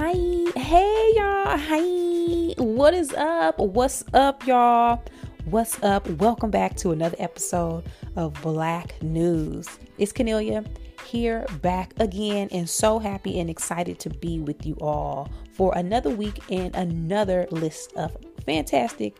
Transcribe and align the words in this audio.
Hi, 0.00 0.12
hey 0.54 1.12
y'all. 1.16 1.58
Hi, 1.58 2.54
what 2.56 2.94
is 2.94 3.12
up? 3.14 3.58
What's 3.58 4.04
up, 4.14 4.46
y'all? 4.46 5.02
What's 5.46 5.82
up? 5.82 6.08
Welcome 6.08 6.52
back 6.52 6.76
to 6.76 6.92
another 6.92 7.16
episode 7.18 7.82
of 8.14 8.40
Black 8.40 9.02
News. 9.02 9.66
It's 9.98 10.12
Kennelia 10.12 10.64
here 11.04 11.44
back 11.62 11.94
again 11.98 12.46
and 12.52 12.70
so 12.70 13.00
happy 13.00 13.40
and 13.40 13.50
excited 13.50 13.98
to 13.98 14.10
be 14.10 14.38
with 14.38 14.64
you 14.64 14.76
all 14.80 15.32
for 15.52 15.76
another 15.76 16.10
week 16.10 16.44
and 16.48 16.76
another 16.76 17.48
list 17.50 17.92
of 17.94 18.16
fantastic 18.46 19.16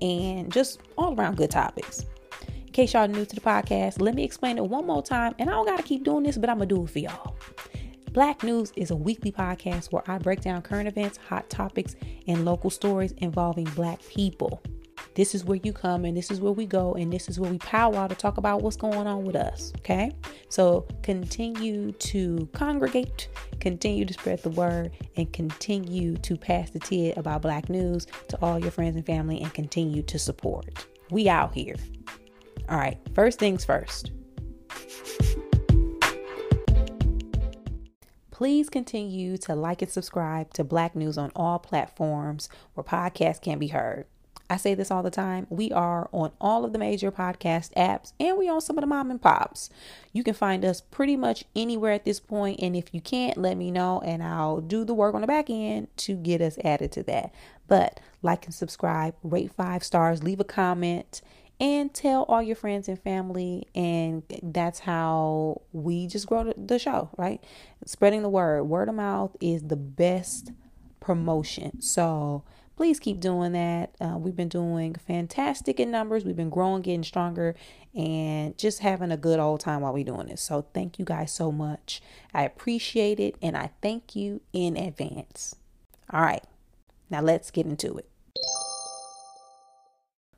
and 0.00 0.52
just 0.52 0.78
all 0.96 1.12
around 1.18 1.38
good 1.38 1.50
topics. 1.50 2.06
In 2.64 2.72
case 2.72 2.92
y'all 2.92 3.08
new 3.08 3.24
to 3.24 3.34
the 3.34 3.40
podcast, 3.40 4.00
let 4.00 4.14
me 4.14 4.22
explain 4.22 4.58
it 4.58 4.64
one 4.64 4.86
more 4.86 5.02
time. 5.02 5.34
And 5.40 5.50
I 5.50 5.54
don't 5.54 5.66
got 5.66 5.78
to 5.78 5.82
keep 5.82 6.04
doing 6.04 6.22
this, 6.22 6.38
but 6.38 6.48
I'm 6.48 6.58
going 6.58 6.68
to 6.68 6.74
do 6.76 6.84
it 6.84 6.90
for 6.90 7.00
y'all. 7.00 7.34
Black 8.12 8.42
News 8.42 8.72
is 8.74 8.90
a 8.90 8.96
weekly 8.96 9.30
podcast 9.30 9.92
where 9.92 10.02
I 10.10 10.18
break 10.18 10.40
down 10.40 10.62
current 10.62 10.88
events, 10.88 11.16
hot 11.16 11.48
topics, 11.48 11.94
and 12.26 12.44
local 12.44 12.68
stories 12.68 13.12
involving 13.18 13.66
Black 13.76 14.00
people. 14.08 14.60
This 15.14 15.32
is 15.32 15.44
where 15.44 15.60
you 15.62 15.72
come 15.72 16.04
and 16.04 16.16
this 16.16 16.28
is 16.32 16.40
where 16.40 16.50
we 16.50 16.66
go 16.66 16.94
and 16.94 17.12
this 17.12 17.28
is 17.28 17.38
where 17.38 17.48
we 17.50 17.58
powwow 17.58 18.08
to 18.08 18.16
talk 18.16 18.36
about 18.36 18.62
what's 18.62 18.76
going 18.76 19.06
on 19.06 19.24
with 19.24 19.36
us. 19.36 19.72
Okay. 19.78 20.10
So 20.48 20.88
continue 21.02 21.92
to 21.92 22.48
congregate, 22.52 23.28
continue 23.60 24.04
to 24.04 24.12
spread 24.12 24.42
the 24.42 24.50
word, 24.50 24.90
and 25.16 25.32
continue 25.32 26.16
to 26.16 26.36
pass 26.36 26.70
the 26.70 26.80
tid 26.80 27.16
about 27.16 27.42
Black 27.42 27.68
news 27.68 28.08
to 28.26 28.36
all 28.42 28.58
your 28.58 28.72
friends 28.72 28.96
and 28.96 29.06
family 29.06 29.40
and 29.40 29.54
continue 29.54 30.02
to 30.02 30.18
support. 30.18 30.84
We 31.12 31.28
out 31.28 31.54
here. 31.54 31.76
All 32.68 32.76
right. 32.76 32.98
First 33.14 33.38
things 33.38 33.64
first. 33.64 34.10
Please 38.40 38.70
continue 38.70 39.36
to 39.36 39.54
like 39.54 39.82
and 39.82 39.90
subscribe 39.90 40.54
to 40.54 40.64
Black 40.64 40.96
News 40.96 41.18
on 41.18 41.30
all 41.36 41.58
platforms 41.58 42.48
where 42.72 42.82
podcasts 42.82 43.42
can 43.42 43.58
be 43.58 43.66
heard. 43.66 44.06
I 44.48 44.56
say 44.56 44.72
this 44.74 44.90
all 44.90 45.02
the 45.02 45.10
time. 45.10 45.46
We 45.50 45.70
are 45.72 46.08
on 46.10 46.32
all 46.40 46.64
of 46.64 46.72
the 46.72 46.78
major 46.78 47.12
podcast 47.12 47.70
apps 47.74 48.14
and 48.18 48.38
we 48.38 48.48
on 48.48 48.62
some 48.62 48.78
of 48.78 48.80
the 48.80 48.86
mom 48.86 49.10
and 49.10 49.20
pops. 49.20 49.68
You 50.14 50.24
can 50.24 50.32
find 50.32 50.64
us 50.64 50.80
pretty 50.80 51.18
much 51.18 51.44
anywhere 51.54 51.92
at 51.92 52.06
this 52.06 52.18
point. 52.18 52.60
And 52.62 52.74
if 52.74 52.94
you 52.94 53.02
can't, 53.02 53.36
let 53.36 53.58
me 53.58 53.70
know 53.70 54.00
and 54.00 54.22
I'll 54.22 54.62
do 54.62 54.86
the 54.86 54.94
work 54.94 55.14
on 55.14 55.20
the 55.20 55.26
back 55.26 55.50
end 55.50 55.88
to 55.98 56.14
get 56.14 56.40
us 56.40 56.56
added 56.64 56.92
to 56.92 57.02
that. 57.02 57.34
But 57.68 58.00
like 58.22 58.46
and 58.46 58.54
subscribe, 58.54 59.16
rate 59.22 59.52
five 59.52 59.84
stars, 59.84 60.22
leave 60.22 60.40
a 60.40 60.44
comment, 60.44 61.20
and 61.60 61.92
tell 61.92 62.22
all 62.24 62.42
your 62.42 62.56
friends 62.56 62.88
and 62.88 62.98
family. 62.98 63.68
And 63.74 64.22
that's 64.42 64.80
how 64.80 65.60
we 65.72 66.06
just 66.06 66.26
grow 66.26 66.52
the 66.56 66.78
show, 66.78 67.10
right? 67.18 67.44
Spreading 67.84 68.22
the 68.22 68.28
word. 68.28 68.64
Word 68.64 68.88
of 68.88 68.94
mouth 68.94 69.36
is 69.40 69.64
the 69.64 69.76
best 69.76 70.52
promotion. 71.00 71.80
So, 71.82 72.42
please 72.76 72.98
keep 72.98 73.20
doing 73.20 73.52
that. 73.52 73.94
Uh, 74.00 74.16
we've 74.16 74.36
been 74.36 74.48
doing 74.48 74.94
fantastic 74.94 75.78
in 75.78 75.90
numbers. 75.90 76.24
We've 76.24 76.36
been 76.36 76.50
growing, 76.50 76.80
getting 76.80 77.02
stronger, 77.02 77.54
and 77.94 78.56
just 78.56 78.78
having 78.78 79.10
a 79.10 79.18
good 79.18 79.38
old 79.38 79.60
time 79.60 79.82
while 79.82 79.92
we're 79.92 80.04
doing 80.04 80.28
this. 80.28 80.40
So, 80.40 80.66
thank 80.72 80.98
you 80.98 81.04
guys 81.04 81.30
so 81.30 81.52
much. 81.52 82.02
I 82.32 82.44
appreciate 82.44 83.20
it, 83.20 83.36
and 83.42 83.56
I 83.56 83.70
thank 83.82 84.16
you 84.16 84.40
in 84.54 84.78
advance. 84.78 85.56
All 86.10 86.22
right, 86.22 86.44
now 87.10 87.20
let's 87.20 87.50
get 87.50 87.66
into 87.66 87.98
it. 87.98 88.08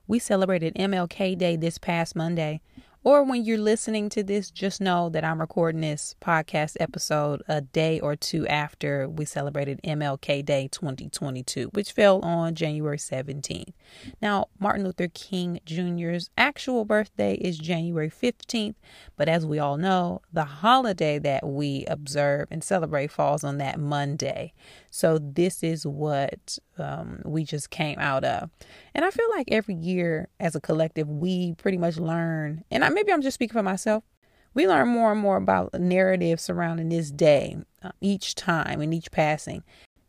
We 0.06 0.18
celebrated 0.18 0.74
MLK 0.74 1.36
Day 1.38 1.56
this 1.56 1.78
past 1.78 2.16
Monday 2.16 2.60
or 3.04 3.24
when 3.24 3.44
you're 3.44 3.58
listening 3.58 4.08
to 4.10 4.22
this, 4.22 4.48
just 4.48 4.80
know 4.80 5.08
that 5.08 5.24
I'm 5.24 5.40
recording 5.40 5.80
this 5.80 6.14
podcast 6.22 6.76
episode 6.78 7.42
a 7.48 7.60
day 7.60 7.98
or 7.98 8.14
two 8.14 8.46
after 8.46 9.08
we 9.08 9.24
celebrated 9.24 9.80
MLK 9.82 10.44
Day 10.44 10.68
2022, 10.70 11.70
which 11.72 11.90
fell 11.90 12.20
on 12.20 12.54
January 12.54 12.98
17th. 12.98 13.72
Now, 14.20 14.46
Martin 14.60 14.84
Luther 14.84 15.08
King 15.08 15.58
Jr.'s 15.66 16.30
actual 16.38 16.84
birthday 16.84 17.34
is 17.34 17.58
January 17.58 18.08
15th, 18.08 18.76
but 19.16 19.28
as 19.28 19.44
we 19.44 19.58
all 19.58 19.76
know, 19.76 20.20
the 20.32 20.44
holiday 20.44 21.18
that 21.18 21.44
we 21.44 21.84
observe 21.86 22.46
and 22.52 22.62
celebrate 22.62 23.10
falls 23.10 23.42
on 23.42 23.58
that 23.58 23.80
Monday. 23.80 24.52
So, 24.94 25.18
this 25.18 25.62
is 25.62 25.86
what 25.86 26.58
um, 26.78 27.22
we 27.24 27.44
just 27.44 27.70
came 27.70 27.98
out 27.98 28.24
of. 28.24 28.50
And 28.94 29.06
I 29.06 29.10
feel 29.10 29.28
like 29.30 29.48
every 29.50 29.74
year 29.74 30.28
as 30.38 30.54
a 30.54 30.60
collective, 30.60 31.08
we 31.08 31.54
pretty 31.54 31.78
much 31.78 31.96
learn, 31.96 32.62
and 32.70 32.84
I, 32.84 32.90
maybe 32.90 33.10
I'm 33.10 33.22
just 33.22 33.36
speaking 33.36 33.54
for 33.54 33.62
myself, 33.62 34.04
we 34.52 34.68
learn 34.68 34.88
more 34.88 35.12
and 35.12 35.20
more 35.20 35.38
about 35.38 35.72
narrative 35.80 36.38
surrounding 36.38 36.90
this 36.90 37.10
day 37.10 37.56
uh, 37.82 37.92
each 38.02 38.34
time 38.34 38.82
and 38.82 38.92
each 38.92 39.10
passing. 39.10 39.64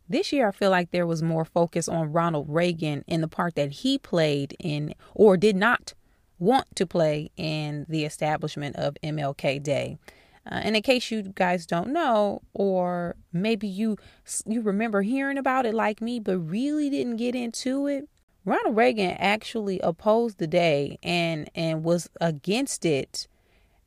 This 0.10 0.34
year, 0.34 0.50
I 0.50 0.52
feel 0.52 0.70
like 0.70 0.92
there 0.92 1.08
was 1.08 1.24
more 1.24 1.46
focus 1.46 1.88
on 1.88 2.12
Ronald 2.12 2.48
Reagan 2.50 3.06
and 3.08 3.24
the 3.24 3.30
part 3.30 3.56
that 3.56 3.72
he 3.72 3.98
played 3.98 4.54
in 4.60 4.96
or 5.16 5.38
did 5.38 5.56
not 5.56 5.94
want 6.40 6.68
to 6.76 6.86
play 6.86 7.32
in 7.38 7.86
the 7.88 8.04
establishment 8.04 8.76
of 8.76 8.98
MLK 9.02 9.64
Day. 9.64 9.98
Uh, 10.46 10.62
and 10.64 10.76
in 10.76 10.82
case 10.82 11.10
you 11.10 11.22
guys 11.22 11.66
don't 11.66 11.90
know, 11.90 12.42
or 12.54 13.16
maybe 13.32 13.68
you 13.68 13.98
you 14.46 14.62
remember 14.62 15.02
hearing 15.02 15.38
about 15.38 15.66
it 15.66 15.74
like 15.74 16.02
me, 16.02 16.20
but 16.20 16.38
really 16.40 16.90
didn't 16.90 17.16
get 17.16 17.34
into 17.34 17.88
it, 17.88 18.10
Ronald 18.46 18.76
Reagan 18.76 19.12
actually 19.12 19.80
opposed 19.80 20.38
the 20.38 20.48
day 20.48 21.00
and 21.02 21.50
and 21.56 21.84
was 21.84 22.10
against 22.20 22.86
it 22.86 23.28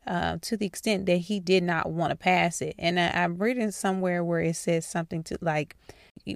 uh, 0.06 0.38
to 0.40 0.56
the 0.56 0.66
extent 0.66 1.06
that 1.06 1.16
he 1.16 1.40
did 1.40 1.62
not 1.62 1.90
want 1.90 2.10
to 2.10 2.16
pass 2.16 2.62
it. 2.62 2.74
And 2.78 2.98
I, 2.98 3.08
I'm 3.08 3.36
reading 3.36 3.70
somewhere 3.70 4.24
where 4.24 4.40
it 4.40 4.56
says 4.56 4.86
something 4.86 5.22
to 5.24 5.38
like 5.40 5.76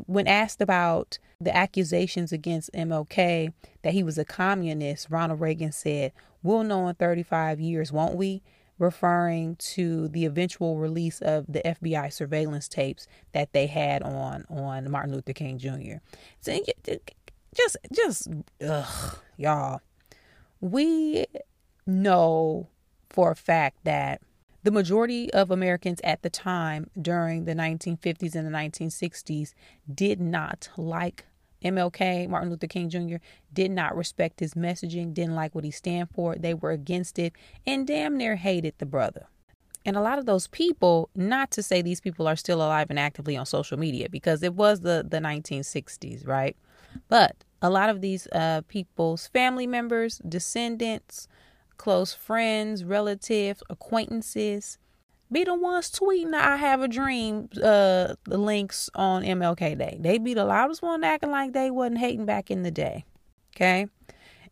when 0.07 0.27
asked 0.27 0.61
about 0.61 1.19
the 1.41 1.57
accusations 1.57 2.33
against 2.33 2.73
MLK 2.75 3.53
that 3.83 3.95
he 3.95 4.03
was 4.03 4.19
a 4.19 4.25
communist, 4.25 5.09
Ronald 5.09 5.41
Reagan 5.41 5.73
said, 5.73 6.13
"We'll 6.43 6.65
know 6.65 6.89
in 6.89 6.97
35 6.97 7.59
years, 7.59 7.91
won't 7.91 8.17
we?" 8.17 8.43
Referring 8.81 9.55
to 9.57 10.09
the 10.09 10.25
eventual 10.25 10.79
release 10.79 11.21
of 11.21 11.45
the 11.47 11.61
FBI 11.61 12.13
surveillance 12.13 12.67
tapes 12.67 13.07
that 13.33 13.53
they 13.53 13.67
had 13.67 14.03
on 14.03 14.45
on 14.49 14.91
Martin 14.91 15.15
Luther 15.15 15.35
King 15.35 15.59
Jr. 15.59 15.99
So 16.41 16.59
just 17.55 17.77
just 17.93 18.29
ugh, 18.67 19.19
y'all. 19.37 19.81
We 20.61 21.27
know 21.87 22.69
for 23.11 23.31
a 23.31 23.37
fact 23.37 23.85
that 23.85 24.21
the 24.63 24.71
majority 24.71 25.33
of 25.33 25.51
Americans 25.51 26.01
at 26.05 26.23
the 26.23 26.31
time 26.31 26.91
during 27.01 27.45
the 27.45 27.55
1950s 27.55 28.35
and 28.35 28.47
the 28.47 28.57
1960s 28.57 29.55
did 29.93 30.21
not 30.21 30.69
like 30.77 31.25
MLK, 31.65 32.28
Martin 32.28 32.50
Luther 32.50 32.66
King 32.66 32.88
Jr., 32.88 33.16
did 33.53 33.71
not 33.71 33.97
respect 33.97 34.41
his 34.41 34.54
messaging, 34.54 35.15
didn't 35.15 35.34
like 35.34 35.54
what 35.54 35.65
he 35.65 35.71
stand 35.71 36.09
for. 36.15 36.37
They 36.37 36.54
were 36.54 36.71
against 36.71 37.19
it 37.19 37.34
and 37.66 37.87
damn 37.87 38.16
near 38.16 38.37
hated 38.37 38.75
the 38.78 38.87
brother. 38.87 39.26
And 39.84 39.97
a 39.97 40.00
lot 40.03 40.19
of 40.19 40.26
those 40.26 40.47
people, 40.47 41.09
not 41.15 41.50
to 41.53 41.62
say 41.62 41.81
these 41.81 42.00
people 42.00 42.28
are 42.28 42.37
still 42.37 42.59
alive 42.59 42.88
and 42.91 42.98
actively 42.98 43.37
on 43.37 43.47
social 43.47 43.78
media 43.78 44.09
because 44.10 44.43
it 44.43 44.54
was 44.54 44.81
the, 44.81 45.06
the 45.09 45.19
1960s, 45.19 46.26
right? 46.26 46.56
But 47.09 47.37
a 47.62 47.71
lot 47.71 47.88
of 47.88 48.00
these 48.00 48.27
uh, 48.28 48.62
people's 48.69 49.28
family 49.28 49.66
members, 49.66 50.21
descendants, 50.28 51.28
close 51.78 52.12
friends, 52.12 52.84
relatives, 52.84 53.62
acquaintances 53.71 54.78
be 55.33 55.45
the 55.45 55.55
ones 55.55 55.91
tweeting 55.91 56.35
I 56.35 56.57
have 56.57 56.83
a 56.83 56.89
dream 56.89 57.49
uh 57.63 58.15
links 58.27 58.91
on 58.95 59.23
MLK 59.23 59.79
Day. 59.79 59.99
They 60.01 60.19
be 60.19 60.35
the 60.35 60.45
loudest 60.45 60.83
one 60.83 61.05
acting 61.05 61.31
like 61.31 61.53
they 61.53 61.71
wasn't 61.71 61.99
hating 61.99 62.27
back 62.27 62.51
in 62.51 62.63
the 62.63 62.71
day. 62.71 63.05
Okay? 63.55 63.87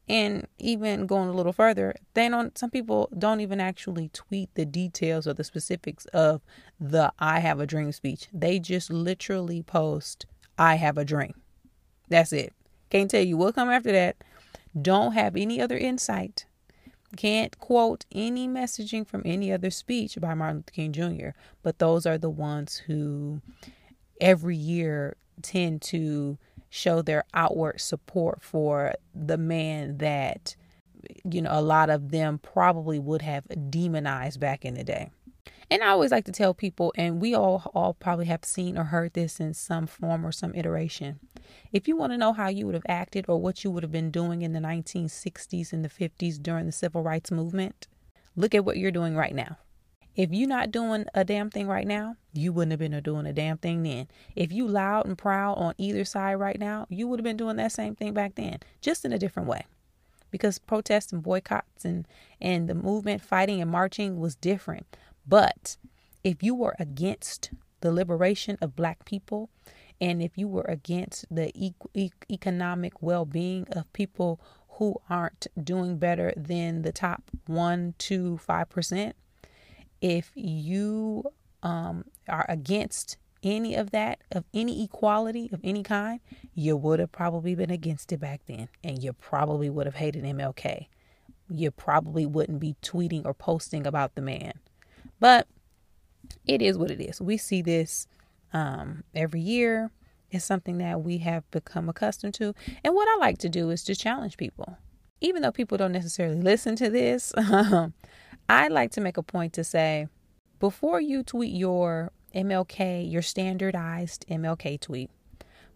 And 0.08 0.46
even 0.58 1.06
going 1.06 1.28
a 1.28 1.32
little 1.32 1.52
further, 1.52 1.94
they 2.14 2.28
don't 2.28 2.56
some 2.56 2.70
people 2.70 3.10
don't 3.16 3.40
even 3.40 3.60
actually 3.60 4.08
tweet 4.08 4.54
the 4.54 4.64
details 4.64 5.26
or 5.26 5.34
the 5.34 5.44
specifics 5.44 6.06
of 6.06 6.40
the 6.80 7.12
I 7.18 7.40
have 7.40 7.60
a 7.60 7.66
dream 7.66 7.92
speech. 7.92 8.28
They 8.32 8.58
just 8.58 8.90
literally 8.90 9.62
post 9.62 10.26
I 10.56 10.76
have 10.76 10.96
a 10.96 11.04
dream. 11.04 11.34
That's 12.08 12.32
it. 12.32 12.52
Can't 12.90 13.10
tell 13.10 13.22
you 13.22 13.36
what 13.36 13.54
come 13.54 13.68
after 13.68 13.92
that. 13.92 14.16
Don't 14.80 15.12
have 15.12 15.36
any 15.36 15.60
other 15.60 15.76
insight 15.76 16.46
can't 17.16 17.58
quote 17.58 18.04
any 18.12 18.46
messaging 18.46 19.06
from 19.06 19.22
any 19.24 19.52
other 19.52 19.70
speech 19.70 20.18
by 20.20 20.34
Martin 20.34 20.58
Luther 20.58 20.70
King 20.72 20.92
Jr., 20.92 21.28
but 21.62 21.78
those 21.78 22.06
are 22.06 22.18
the 22.18 22.30
ones 22.30 22.76
who 22.76 23.40
every 24.20 24.56
year 24.56 25.16
tend 25.42 25.82
to 25.82 26.38
show 26.70 27.02
their 27.02 27.24
outward 27.32 27.80
support 27.80 28.42
for 28.42 28.94
the 29.14 29.38
man 29.38 29.98
that, 29.98 30.54
you 31.30 31.40
know, 31.40 31.50
a 31.52 31.62
lot 31.62 31.88
of 31.88 32.10
them 32.10 32.38
probably 32.38 32.98
would 32.98 33.22
have 33.22 33.46
demonized 33.70 34.38
back 34.38 34.64
in 34.64 34.74
the 34.74 34.84
day. 34.84 35.10
And 35.70 35.82
I 35.82 35.88
always 35.88 36.10
like 36.10 36.24
to 36.24 36.32
tell 36.32 36.54
people, 36.54 36.92
and 36.96 37.20
we 37.20 37.34
all 37.34 37.70
all 37.74 37.94
probably 37.94 38.26
have 38.26 38.44
seen 38.44 38.78
or 38.78 38.84
heard 38.84 39.12
this 39.12 39.38
in 39.38 39.52
some 39.54 39.86
form 39.86 40.24
or 40.24 40.32
some 40.32 40.54
iteration. 40.54 41.20
If 41.72 41.88
you 41.88 41.96
want 41.96 42.12
to 42.12 42.18
know 42.18 42.32
how 42.32 42.48
you 42.48 42.66
would 42.66 42.74
have 42.74 42.86
acted 42.88 43.26
or 43.28 43.40
what 43.40 43.64
you 43.64 43.70
would 43.70 43.82
have 43.82 43.92
been 43.92 44.10
doing 44.10 44.42
in 44.42 44.52
the 44.52 44.60
1960s 44.60 45.72
and 45.72 45.84
the 45.84 45.88
50s 45.88 46.42
during 46.42 46.66
the 46.66 46.72
civil 46.72 47.02
rights 47.02 47.30
movement, 47.30 47.86
look 48.36 48.54
at 48.54 48.64
what 48.64 48.78
you're 48.78 48.90
doing 48.90 49.16
right 49.16 49.34
now. 49.34 49.58
If 50.18 50.32
you're 50.32 50.48
not 50.48 50.72
doing 50.72 51.04
a 51.14 51.24
damn 51.24 51.48
thing 51.48 51.68
right 51.68 51.86
now, 51.86 52.16
you 52.32 52.52
wouldn't 52.52 52.72
have 52.72 52.80
been 52.80 53.00
doing 53.02 53.24
a 53.24 53.32
damn 53.32 53.56
thing 53.56 53.84
then. 53.84 54.08
If 54.34 54.50
you 54.50 54.66
loud 54.66 55.06
and 55.06 55.16
proud 55.16 55.54
on 55.54 55.74
either 55.78 56.04
side 56.04 56.34
right 56.34 56.58
now, 56.58 56.86
you 56.88 57.06
would 57.06 57.20
have 57.20 57.24
been 57.24 57.36
doing 57.36 57.54
that 57.56 57.70
same 57.70 57.94
thing 57.94 58.14
back 58.14 58.34
then, 58.34 58.58
just 58.80 59.04
in 59.04 59.12
a 59.12 59.18
different 59.18 59.48
way. 59.48 59.64
Because 60.32 60.58
protests 60.58 61.12
and 61.12 61.22
boycotts 61.22 61.84
and, 61.84 62.08
and 62.40 62.68
the 62.68 62.74
movement 62.74 63.22
fighting 63.22 63.62
and 63.62 63.70
marching 63.70 64.18
was 64.18 64.34
different. 64.34 64.96
But 65.24 65.76
if 66.24 66.42
you 66.42 66.52
were 66.52 66.74
against 66.80 67.50
the 67.80 67.92
liberation 67.92 68.58
of 68.60 68.74
black 68.74 69.04
people 69.04 69.50
and 70.00 70.22
if 70.22 70.36
you 70.36 70.48
were 70.48 70.66
against 70.68 71.24
the 71.30 71.50
e- 71.54 72.10
economic 72.30 73.02
well-being 73.02 73.66
of 73.72 73.92
people 73.92 74.40
who 74.70 74.96
aren't 75.10 75.46
doing 75.62 75.98
better 75.98 76.32
than 76.36 76.82
the 76.82 76.92
top 76.92 77.22
one, 77.46 77.94
two, 77.98 78.38
five 78.38 78.68
percent, 78.68 79.16
if 80.00 80.30
you 80.34 81.24
um, 81.62 82.04
are 82.28 82.46
against 82.48 83.16
any 83.42 83.74
of 83.74 83.90
that, 83.90 84.20
of 84.32 84.44
any 84.54 84.84
equality 84.84 85.48
of 85.52 85.60
any 85.62 85.82
kind, 85.82 86.20
you 86.54 86.76
would 86.76 87.00
have 87.00 87.12
probably 87.12 87.54
been 87.54 87.70
against 87.70 88.12
it 88.12 88.20
back 88.20 88.40
then. 88.46 88.68
And 88.82 89.02
you 89.02 89.12
probably 89.12 89.70
would 89.70 89.86
have 89.86 89.96
hated 89.96 90.24
MLK. 90.24 90.86
You 91.48 91.70
probably 91.70 92.26
wouldn't 92.26 92.60
be 92.60 92.76
tweeting 92.82 93.24
or 93.24 93.34
posting 93.34 93.86
about 93.86 94.14
the 94.14 94.22
man. 94.22 94.52
But 95.20 95.46
it 96.46 96.60
is 96.60 96.76
what 96.76 96.90
it 96.90 97.00
is. 97.00 97.20
We 97.20 97.36
see 97.36 97.62
this 97.62 98.06
um, 98.52 99.04
every 99.14 99.40
year. 99.40 99.90
It's 100.30 100.44
something 100.44 100.78
that 100.78 101.02
we 101.02 101.18
have 101.18 101.50
become 101.50 101.88
accustomed 101.88 102.34
to. 102.34 102.54
And 102.84 102.94
what 102.94 103.08
I 103.08 103.16
like 103.16 103.38
to 103.38 103.48
do 103.48 103.70
is 103.70 103.82
to 103.84 103.94
challenge 103.94 104.36
people. 104.36 104.76
Even 105.20 105.42
though 105.42 105.52
people 105.52 105.78
don't 105.78 105.92
necessarily 105.92 106.40
listen 106.40 106.76
to 106.76 106.90
this, 106.90 107.32
I 108.48 108.68
like 108.68 108.90
to 108.92 109.00
make 109.00 109.16
a 109.16 109.22
point 109.22 109.52
to 109.54 109.64
say 109.64 110.08
before 110.58 111.00
you 111.00 111.22
tweet 111.22 111.54
your 111.54 112.12
MLK, 112.34 113.10
your 113.10 113.22
standardized 113.22 114.26
MLK 114.28 114.80
tweet, 114.80 115.10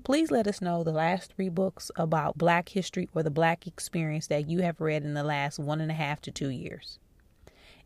please 0.04 0.30
let 0.30 0.46
us 0.46 0.60
know 0.60 0.82
the 0.82 0.92
last 0.92 1.32
three 1.32 1.48
books 1.48 1.90
about 1.96 2.38
Black 2.38 2.68
history 2.68 3.08
or 3.14 3.22
the 3.22 3.30
Black 3.30 3.66
experience 3.66 4.26
that 4.26 4.48
you 4.48 4.60
have 4.60 4.80
read 4.80 5.04
in 5.04 5.14
the 5.14 5.24
last 5.24 5.58
one 5.58 5.80
and 5.80 5.90
a 5.90 5.94
half 5.94 6.20
to 6.22 6.30
two 6.30 6.50
years. 6.50 6.98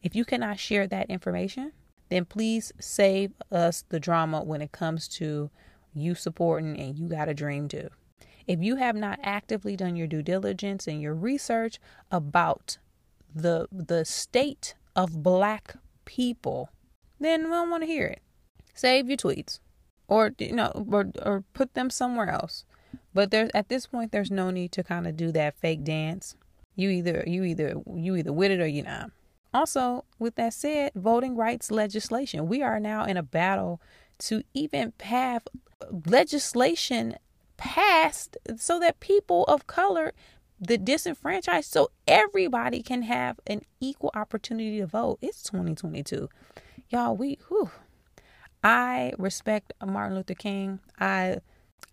If 0.02 0.14
you 0.14 0.24
cannot 0.24 0.58
share 0.58 0.86
that 0.86 1.10
information, 1.10 1.72
then 2.08 2.24
please 2.24 2.72
save 2.78 3.32
us 3.50 3.84
the 3.88 4.00
drama 4.00 4.42
when 4.42 4.62
it 4.62 4.72
comes 4.72 5.08
to 5.08 5.50
you 5.94 6.14
supporting 6.14 6.78
and 6.78 6.98
you 6.98 7.08
got 7.08 7.28
a 7.28 7.34
dream 7.34 7.68
too. 7.68 7.88
If 8.46 8.62
you 8.62 8.76
have 8.76 8.94
not 8.94 9.18
actively 9.22 9.76
done 9.76 9.96
your 9.96 10.06
due 10.06 10.22
diligence 10.22 10.86
and 10.86 11.02
your 11.02 11.14
research 11.14 11.80
about 12.10 12.78
the 13.34 13.66
the 13.72 14.04
state 14.04 14.74
of 14.94 15.22
black 15.22 15.74
people, 16.04 16.70
then 17.18 17.44
we 17.44 17.50
don't 17.50 17.70
want 17.70 17.82
to 17.82 17.88
hear 17.88 18.06
it. 18.06 18.22
Save 18.72 19.08
your 19.08 19.16
tweets, 19.16 19.58
or 20.06 20.32
you 20.38 20.52
know, 20.52 20.86
or 20.90 21.10
or 21.22 21.44
put 21.54 21.74
them 21.74 21.90
somewhere 21.90 22.30
else. 22.30 22.64
But 23.12 23.30
there's 23.30 23.50
at 23.54 23.68
this 23.68 23.86
point, 23.86 24.12
there's 24.12 24.30
no 24.30 24.50
need 24.50 24.72
to 24.72 24.84
kind 24.84 25.06
of 25.06 25.16
do 25.16 25.32
that 25.32 25.58
fake 25.58 25.82
dance. 25.82 26.36
You 26.76 26.90
either 26.90 27.24
you 27.26 27.42
either 27.42 27.74
you 27.94 28.16
either 28.16 28.32
with 28.32 28.52
it 28.52 28.60
or 28.60 28.66
you're 28.66 28.84
not. 28.84 29.10
Also, 29.56 30.04
with 30.18 30.34
that 30.34 30.52
said, 30.52 30.92
voting 30.94 31.34
rights 31.34 31.70
legislation. 31.70 32.46
We 32.46 32.60
are 32.60 32.78
now 32.78 33.04
in 33.04 33.16
a 33.16 33.22
battle 33.22 33.80
to 34.18 34.42
even 34.52 34.92
have 35.00 35.44
legislation 36.04 37.16
passed 37.56 38.36
so 38.58 38.78
that 38.78 39.00
people 39.00 39.44
of 39.44 39.66
color, 39.66 40.12
the 40.60 40.76
disenfranchised, 40.76 41.72
so 41.72 41.88
everybody 42.06 42.82
can 42.82 43.00
have 43.04 43.40
an 43.46 43.62
equal 43.80 44.10
opportunity 44.14 44.78
to 44.80 44.86
vote. 44.86 45.18
It's 45.22 45.42
2022. 45.44 46.28
Y'all, 46.90 47.16
we 47.16 47.38
whew, 47.48 47.70
I 48.62 49.14
respect 49.16 49.72
Martin 49.82 50.16
Luther 50.16 50.34
King. 50.34 50.80
I 51.00 51.38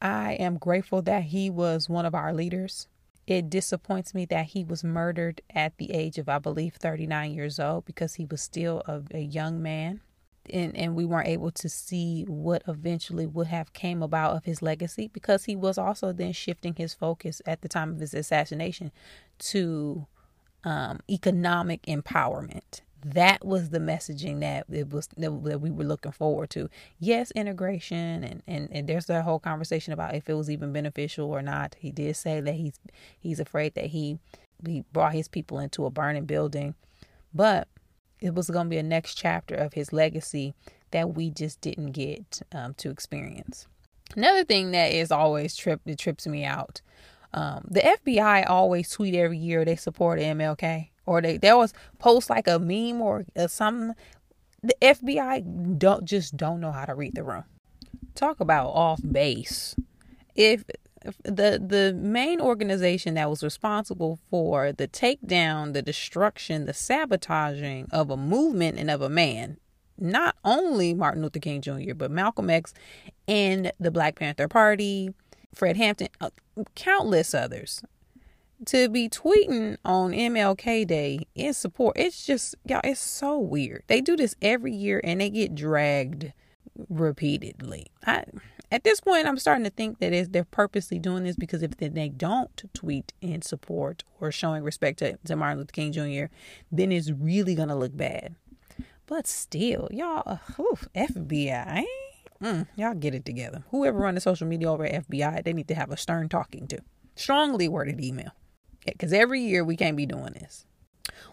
I 0.01 0.33
am 0.33 0.57
grateful 0.57 1.01
that 1.03 1.23
he 1.23 1.49
was 1.49 1.87
one 1.87 2.05
of 2.05 2.13
our 2.13 2.33
leaders. 2.33 2.89
It 3.25 3.49
disappoints 3.49 4.13
me 4.13 4.25
that 4.25 4.47
he 4.47 4.63
was 4.63 4.83
murdered 4.83 5.41
at 5.53 5.77
the 5.77 5.91
age 5.91 6.17
of, 6.17 6.27
I 6.27 6.39
believe, 6.39 6.75
39 6.75 7.33
years 7.33 7.59
old 7.59 7.85
because 7.85 8.15
he 8.15 8.25
was 8.25 8.41
still 8.41 8.83
a, 8.85 9.01
a 9.13 9.21
young 9.21 9.61
man. 9.61 10.01
And, 10.49 10.75
and 10.75 10.93
we 10.93 11.05
weren't 11.05 11.29
able 11.29 11.51
to 11.51 11.69
see 11.69 12.23
what 12.27 12.63
eventually 12.67 13.25
would 13.25 13.47
have 13.47 13.71
came 13.71 14.03
about 14.03 14.35
of 14.35 14.43
his 14.43 14.61
legacy 14.61 15.07
because 15.07 15.45
he 15.45 15.55
was 15.55 15.77
also 15.77 16.11
then 16.11 16.33
shifting 16.33 16.75
his 16.75 16.93
focus 16.93 17.41
at 17.45 17.61
the 17.61 17.69
time 17.69 17.93
of 17.93 18.01
his 18.01 18.13
assassination 18.13 18.91
to 19.39 20.05
um, 20.65 20.99
economic 21.09 21.83
empowerment 21.83 22.81
that 23.05 23.45
was 23.45 23.69
the 23.69 23.79
messaging 23.79 24.39
that 24.39 24.65
it 24.71 24.91
was 24.91 25.07
that 25.17 25.31
we 25.31 25.71
were 25.71 25.83
looking 25.83 26.11
forward 26.11 26.49
to. 26.51 26.69
Yes 26.99 27.31
integration 27.31 28.23
and, 28.23 28.43
and 28.47 28.69
and 28.71 28.87
there's 28.87 29.05
that 29.07 29.23
whole 29.23 29.39
conversation 29.39 29.93
about 29.93 30.15
if 30.15 30.29
it 30.29 30.33
was 30.35 30.49
even 30.49 30.73
beneficial 30.73 31.29
or 31.29 31.41
not. 31.41 31.75
He 31.79 31.91
did 31.91 32.15
say 32.15 32.41
that 32.41 32.55
he's 32.55 32.79
he's 33.19 33.39
afraid 33.39 33.75
that 33.75 33.87
he 33.87 34.19
he 34.65 34.83
brought 34.93 35.13
his 35.13 35.27
people 35.27 35.59
into 35.59 35.85
a 35.85 35.89
burning 35.89 36.25
building 36.25 36.75
but 37.33 37.67
it 38.21 38.33
was 38.33 38.49
going 38.49 38.67
to 38.67 38.69
be 38.69 38.77
a 38.77 38.83
next 38.83 39.15
chapter 39.15 39.55
of 39.55 39.73
his 39.73 39.91
legacy 39.91 40.53
that 40.91 41.15
we 41.15 41.29
just 41.29 41.59
didn't 41.59 41.91
get 41.91 42.41
um, 42.53 42.73
to 42.75 42.89
experience. 42.89 43.67
Another 44.15 44.45
thing 44.45 44.71
that 44.71 44.91
is 44.91 45.11
always 45.11 45.55
trip 45.55 45.81
it 45.85 45.97
trips 45.97 46.27
me 46.27 46.45
out 46.45 46.81
um, 47.33 47.65
the 47.69 47.79
fbi 47.79 48.47
always 48.47 48.89
tweet 48.89 49.15
every 49.15 49.37
year 49.37 49.65
they 49.65 49.75
support 49.75 50.19
mlk 50.19 50.89
or 51.05 51.21
they 51.21 51.37
they 51.37 51.49
always 51.49 51.73
post 51.99 52.29
like 52.29 52.47
a 52.47 52.59
meme 52.59 53.01
or, 53.01 53.25
or 53.35 53.47
something. 53.47 53.95
The 54.61 54.75
FBI 54.81 55.77
don't 55.77 56.05
just 56.05 56.37
don't 56.37 56.61
know 56.61 56.71
how 56.71 56.85
to 56.85 56.95
read 56.95 57.15
the 57.15 57.23
room. 57.23 57.43
Talk 58.15 58.39
about 58.39 58.67
off 58.67 59.01
base. 59.09 59.75
If, 60.35 60.63
if 61.03 61.17
the 61.23 61.61
the 61.65 61.93
main 61.95 62.39
organization 62.39 63.15
that 63.15 63.29
was 63.29 63.43
responsible 63.43 64.19
for 64.29 64.71
the 64.71 64.87
takedown, 64.87 65.73
the 65.73 65.81
destruction, 65.81 66.65
the 66.65 66.73
sabotaging 66.73 67.87
of 67.91 68.09
a 68.09 68.17
movement 68.17 68.79
and 68.79 68.89
of 68.89 69.01
a 69.01 69.09
man, 69.09 69.57
not 69.97 70.35
only 70.45 70.93
Martin 70.93 71.23
Luther 71.23 71.39
King 71.39 71.61
Jr., 71.61 71.93
but 71.95 72.11
Malcolm 72.11 72.49
X 72.49 72.73
and 73.27 73.71
the 73.79 73.91
Black 73.91 74.15
Panther 74.15 74.47
Party, 74.47 75.13
Fred 75.53 75.77
Hampton, 75.77 76.07
uh, 76.21 76.29
countless 76.75 77.33
others 77.33 77.83
to 78.67 78.89
be 78.89 79.09
tweeting 79.09 79.77
on 79.83 80.11
MLK 80.11 80.85
Day 80.87 81.27
in 81.35 81.53
support. 81.53 81.97
It's 81.97 82.25
just 82.25 82.55
y'all, 82.65 82.81
it's 82.83 82.99
so 82.99 83.37
weird. 83.37 83.83
They 83.87 84.01
do 84.01 84.15
this 84.15 84.35
every 84.41 84.73
year 84.73 85.01
and 85.03 85.21
they 85.21 85.29
get 85.29 85.55
dragged 85.55 86.33
repeatedly. 86.89 87.87
I 88.05 88.25
at 88.71 88.83
this 88.83 88.99
point 88.99 89.27
I'm 89.27 89.37
starting 89.37 89.63
to 89.63 89.69
think 89.69 89.99
that 89.99 90.31
they're 90.31 90.43
purposely 90.43 90.99
doing 90.99 91.23
this 91.23 91.35
because 91.35 91.61
if 91.61 91.77
they 91.77 92.09
don't 92.09 92.63
tweet 92.73 93.13
in 93.21 93.41
support 93.41 94.03
or 94.19 94.31
showing 94.31 94.63
respect 94.63 94.99
to, 94.99 95.17
to 95.25 95.35
Martin 95.35 95.59
Luther 95.59 95.71
King 95.71 95.91
Jr., 95.91 96.33
then 96.71 96.91
it's 96.91 97.11
really 97.11 97.55
gonna 97.55 97.75
look 97.75 97.95
bad. 97.95 98.35
But 99.05 99.27
still, 99.27 99.89
y'all, 99.91 100.39
FBI, 100.95 101.83
mm, 102.41 102.67
y'all 102.75 102.93
get 102.95 103.13
it 103.13 103.25
together. 103.25 103.63
Whoever 103.69 103.99
runs 103.99 104.15
the 104.15 104.21
social 104.21 104.47
media 104.47 104.71
over 104.71 104.85
at 104.85 105.07
FBI, 105.07 105.43
they 105.43 105.53
need 105.53 105.67
to 105.67 105.75
have 105.75 105.91
a 105.91 105.97
stern 105.97 106.29
talking 106.29 106.67
to. 106.67 106.79
Strongly 107.15 107.67
worded 107.67 108.01
email 108.01 108.31
because 108.85 109.13
every 109.13 109.41
year 109.41 109.63
we 109.63 109.75
can't 109.75 109.97
be 109.97 110.05
doing 110.05 110.33
this. 110.33 110.65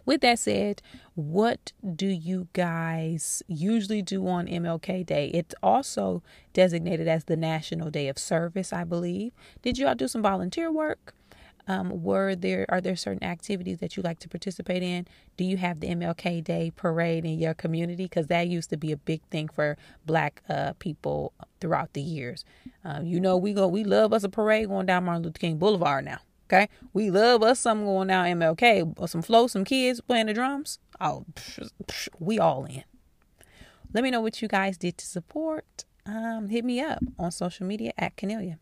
With 0.04 0.22
that 0.22 0.38
said, 0.38 0.82
what 1.14 1.72
do 1.94 2.06
you 2.06 2.48
guys 2.52 3.42
usually 3.46 4.02
do 4.02 4.26
on 4.26 4.46
MLK 4.46 5.04
Day? 5.06 5.30
It's 5.32 5.54
also 5.62 6.22
designated 6.52 7.06
as 7.08 7.24
the 7.24 7.36
National 7.36 7.90
Day 7.90 8.08
of 8.08 8.18
Service, 8.18 8.72
I 8.72 8.84
believe. 8.84 9.32
Did 9.62 9.78
you 9.78 9.86
all 9.86 9.94
do 9.94 10.08
some 10.08 10.22
volunteer 10.22 10.72
work? 10.72 11.14
Um, 11.68 12.02
were 12.02 12.34
there 12.34 12.66
are 12.68 12.80
there 12.80 12.96
certain 12.96 13.22
activities 13.22 13.78
that 13.78 13.96
you 13.96 14.02
like 14.02 14.18
to 14.20 14.28
participate 14.28 14.82
in? 14.82 15.06
Do 15.36 15.44
you 15.44 15.56
have 15.58 15.78
the 15.78 15.88
MLK 15.88 16.42
Day 16.42 16.72
parade 16.74 17.24
in 17.24 17.38
your 17.38 17.54
community? 17.54 18.04
Because 18.04 18.26
that 18.26 18.48
used 18.48 18.70
to 18.70 18.76
be 18.76 18.90
a 18.90 18.96
big 18.96 19.22
thing 19.30 19.48
for 19.48 19.76
Black 20.04 20.42
uh, 20.48 20.72
people 20.78 21.32
throughout 21.60 21.92
the 21.92 22.00
years. 22.00 22.44
Um, 22.84 23.06
you 23.06 23.20
know, 23.20 23.36
we 23.36 23.52
go 23.52 23.68
we 23.68 23.84
love 23.84 24.12
us 24.12 24.24
a 24.24 24.28
parade 24.28 24.68
going 24.68 24.86
down 24.86 25.04
Martin 25.04 25.22
Luther 25.22 25.38
King 25.38 25.58
Boulevard 25.58 26.04
now. 26.06 26.18
Okay, 26.52 26.68
we 26.92 27.12
love 27.12 27.44
us 27.44 27.60
some 27.60 27.84
going 27.84 28.08
down 28.08 28.26
MLK, 28.26 28.94
or 28.96 29.06
some 29.06 29.22
flow, 29.22 29.46
some 29.46 29.64
kids 29.64 30.00
playing 30.00 30.26
the 30.26 30.34
drums. 30.34 30.80
Oh, 31.00 31.24
we 32.18 32.40
all 32.40 32.64
in. 32.64 32.82
Let 33.92 34.02
me 34.02 34.10
know 34.10 34.20
what 34.20 34.42
you 34.42 34.48
guys 34.48 34.76
did 34.76 34.98
to 34.98 35.06
support. 35.06 35.84
Um, 36.04 36.48
hit 36.48 36.64
me 36.64 36.80
up 36.80 36.98
on 37.20 37.30
social 37.30 37.66
media 37.66 37.92
at 37.96 38.16
Kennelia. 38.16 38.58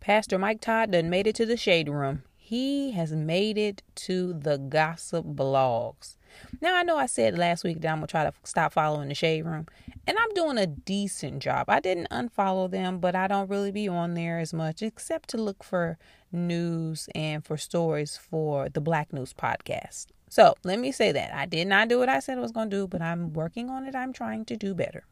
Pastor 0.00 0.36
Mike 0.36 0.60
Todd 0.60 0.90
done 0.90 1.10
made 1.10 1.28
it 1.28 1.36
to 1.36 1.46
the 1.46 1.56
shade 1.56 1.88
room. 1.88 2.24
He 2.36 2.90
has 2.92 3.12
made 3.12 3.56
it 3.56 3.82
to 3.96 4.32
the 4.32 4.58
gossip 4.58 5.24
blogs. 5.24 6.16
Now 6.60 6.74
I 6.74 6.82
know 6.82 6.96
I 6.96 7.06
said 7.06 7.38
last 7.38 7.62
week 7.62 7.82
that 7.82 7.88
I'm 7.88 7.98
gonna 7.98 8.08
try 8.08 8.24
to 8.24 8.32
stop 8.42 8.72
following 8.72 9.08
the 9.08 9.14
shade 9.14 9.44
room, 9.44 9.66
and 10.08 10.16
I'm 10.18 10.34
doing 10.34 10.58
a 10.58 10.66
decent 10.66 11.40
job. 11.40 11.66
I 11.68 11.78
didn't 11.78 12.10
unfollow 12.10 12.68
them, 12.68 12.98
but 12.98 13.14
I 13.14 13.28
don't 13.28 13.48
really 13.48 13.70
be 13.70 13.86
on 13.86 14.14
there 14.14 14.40
as 14.40 14.52
much, 14.52 14.82
except 14.82 15.28
to 15.30 15.36
look 15.36 15.62
for 15.62 15.98
news 16.32 17.08
and 17.14 17.44
for 17.44 17.56
stories 17.56 18.16
for 18.16 18.68
the 18.68 18.80
Black 18.80 19.12
News 19.12 19.32
podcast. 19.32 20.06
So 20.28 20.54
let 20.64 20.78
me 20.78 20.92
say 20.92 21.12
that 21.12 21.34
I 21.34 21.46
did 21.46 21.66
not 21.66 21.88
do 21.88 21.98
what 21.98 22.08
I 22.08 22.20
said 22.20 22.38
I 22.38 22.40
was 22.40 22.52
going 22.52 22.70
to 22.70 22.76
do, 22.76 22.86
but 22.86 23.00
I'm 23.00 23.32
working 23.32 23.70
on 23.70 23.86
it. 23.86 23.94
I'm 23.94 24.12
trying 24.12 24.44
to 24.46 24.56
do 24.56 24.74
better. 24.74 25.04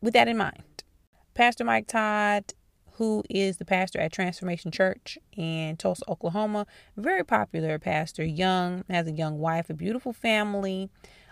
With 0.00 0.14
that 0.14 0.28
in 0.28 0.36
mind, 0.36 0.84
Pastor 1.34 1.64
Mike 1.64 1.86
Todd, 1.86 2.54
who 2.94 3.24
is 3.30 3.56
the 3.56 3.64
pastor 3.64 3.98
at 3.98 4.12
Transformation 4.12 4.70
Church 4.70 5.18
in 5.36 5.76
Tulsa, 5.76 6.04
Oklahoma, 6.08 6.66
very 6.96 7.24
popular 7.24 7.78
pastor, 7.78 8.24
young, 8.24 8.84
has 8.90 9.06
a 9.06 9.12
young 9.12 9.38
wife, 9.38 9.70
a 9.70 9.74
beautiful 9.74 10.12
family 10.12 10.90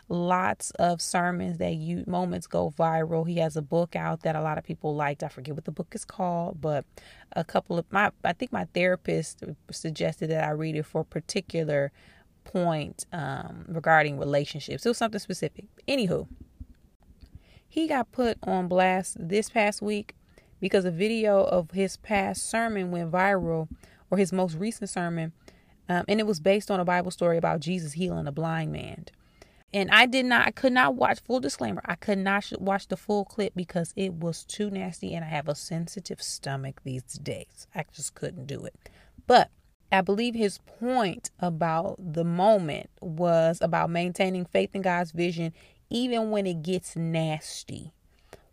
lots 0.09 0.71
of 0.73 1.01
sermons 1.01 1.59
that 1.59 1.75
you 1.75 2.05
moments 2.07 2.47
go 2.47 2.73
viral. 2.79 3.29
He 3.29 3.37
has 3.39 3.57
a 3.57 3.63
book 3.63 3.95
out 3.95 4.23
that 4.23 4.37
a 4.37 4.41
lot 4.41 4.59
of 4.59 4.65
people 4.65 4.95
liked. 4.95 5.23
I 5.23 5.29
forget 5.29 5.55
what 5.55 5.65
the 5.65 5.71
book 5.71 5.89
is 5.93 6.05
called, 6.05 6.61
but 6.61 6.85
a 7.33 7.45
couple 7.45 7.79
of 7.79 7.91
my 7.93 8.11
I 8.25 8.33
think 8.33 8.53
my 8.53 8.67
therapist 8.75 9.45
suggested 9.71 10.31
that 10.31 10.45
I 10.45 10.51
read 10.51 10.77
it 10.77 10.87
for 10.87 11.03
a 11.03 11.05
particular 11.05 11.93
point 12.45 13.05
um, 13.13 13.65
regarding 13.69 14.19
relationships. 14.19 14.87
It 14.87 14.89
was 14.89 14.99
something 14.99 15.21
specific. 15.21 15.67
Anywho, 15.87 16.27
he 17.69 17.87
got 17.87 18.11
put 18.11 18.39
on 18.43 18.69
blast 18.69 19.17
this 19.21 19.51
past 19.51 19.83
week 19.83 20.15
because 20.61 20.85
a 20.85 20.91
video 20.91 21.45
of 21.45 21.71
his 21.73 21.97
past 21.99 22.49
sermon 22.49 22.91
went 22.91 23.13
viral, 23.13 23.69
or 24.11 24.19
his 24.19 24.33
most 24.33 24.57
recent 24.57 24.91
sermon, 24.91 25.33
um, 25.89 26.05
and 26.09 26.19
it 26.19 26.27
was 26.27 26.41
based 26.41 26.71
on 26.71 26.81
a 26.81 26.85
Bible 26.85 27.11
story 27.11 27.37
about 27.37 27.61
Jesus 27.61 27.93
healing 27.93 28.27
a 28.27 28.33
blind 28.33 28.73
man. 28.73 29.05
And 29.73 29.91
I 29.91 30.07
did 30.07 30.25
not, 30.25 30.47
I 30.47 30.51
could 30.51 30.73
not 30.73 30.95
watch, 30.95 31.21
full 31.21 31.41
disclaimer, 31.41 31.83
I 31.85 31.95
could 31.95 32.19
not 32.19 32.51
watch 32.59 32.89
the 32.89 32.97
full 32.97 33.25
clip 33.25 33.53
because 33.55 33.93
it 33.97 34.15
was 34.15 34.45
too 34.45 34.71
nasty 34.71 35.15
and 35.15 35.25
I 35.25 35.29
have 35.29 35.49
a 35.49 35.55
sensitive 35.55 36.23
stomach 36.23 36.81
these 36.85 37.03
days. 37.03 37.67
I 37.75 37.85
just 37.93 38.15
couldn't 38.15 38.47
do 38.47 38.65
it. 38.65 38.75
But 39.27 39.51
I 39.93 40.01
believe 40.01 40.35
his 40.35 40.59
point 40.59 41.31
about 41.39 41.97
the 41.99 42.25
moment 42.25 42.91
was 43.01 43.59
about 43.61 43.91
maintaining 43.91 44.47
faith 44.47 44.71
in 44.75 44.83
God's 44.83 45.13
vision 45.13 45.53
even 45.91 46.31
when 46.31 46.47
it 46.47 46.63
gets 46.63 46.97
nasty. 46.97 47.93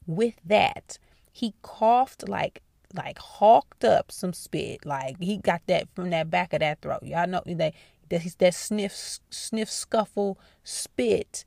With 0.08 0.36
that, 0.46 0.98
he 1.32 1.54
coughed 1.62 2.28
like 2.28 2.62
like 2.94 3.20
hawked 3.20 3.84
up 3.84 4.12
some 4.12 4.34
spit. 4.34 4.86
Like 4.86 5.18
he 5.20 5.38
got 5.38 5.62
that 5.68 5.88
from 5.94 6.10
that 6.12 6.30
back 6.30 6.54
of 6.54 6.60
that 6.60 6.82
throat. 6.82 7.04
Y'all 7.04 7.28
know 7.28 7.42
that 8.10 8.36
that 8.40 8.54
sniff 8.54 9.20
sniff 9.30 9.70
scuffle 9.70 10.40
spit 10.64 11.46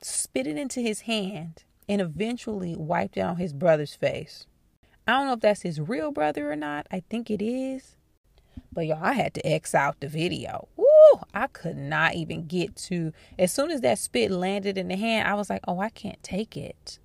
spit 0.00 0.46
it 0.46 0.56
into 0.56 0.80
his 0.80 1.02
hand 1.02 1.64
and 1.88 2.00
eventually 2.00 2.74
wiped 2.76 3.16
it 3.16 3.20
on 3.20 3.36
his 3.36 3.52
brother's 3.52 3.94
face. 3.94 4.46
I 5.06 5.12
don't 5.12 5.26
know 5.26 5.32
if 5.34 5.40
that's 5.40 5.62
his 5.62 5.80
real 5.80 6.12
brother 6.12 6.50
or 6.50 6.56
not. 6.56 6.86
I 6.90 7.02
think 7.10 7.30
it 7.30 7.42
is. 7.42 7.96
But 8.72 8.86
y'all, 8.86 9.02
I 9.02 9.12
had 9.12 9.34
to 9.34 9.46
X 9.46 9.74
out 9.74 10.00
the 10.00 10.08
video. 10.08 10.68
Woo! 10.76 10.86
I 11.34 11.46
could 11.46 11.76
not 11.76 12.14
even 12.14 12.46
get 12.46 12.76
to. 12.76 13.12
As 13.38 13.52
soon 13.52 13.70
as 13.70 13.80
that 13.82 13.98
spit 13.98 14.30
landed 14.30 14.78
in 14.78 14.88
the 14.88 14.96
hand, 14.96 15.28
I 15.28 15.34
was 15.34 15.50
like, 15.50 15.62
oh, 15.66 15.80
I 15.80 15.90
can't 15.90 16.22
take 16.22 16.56
it. 16.56 16.98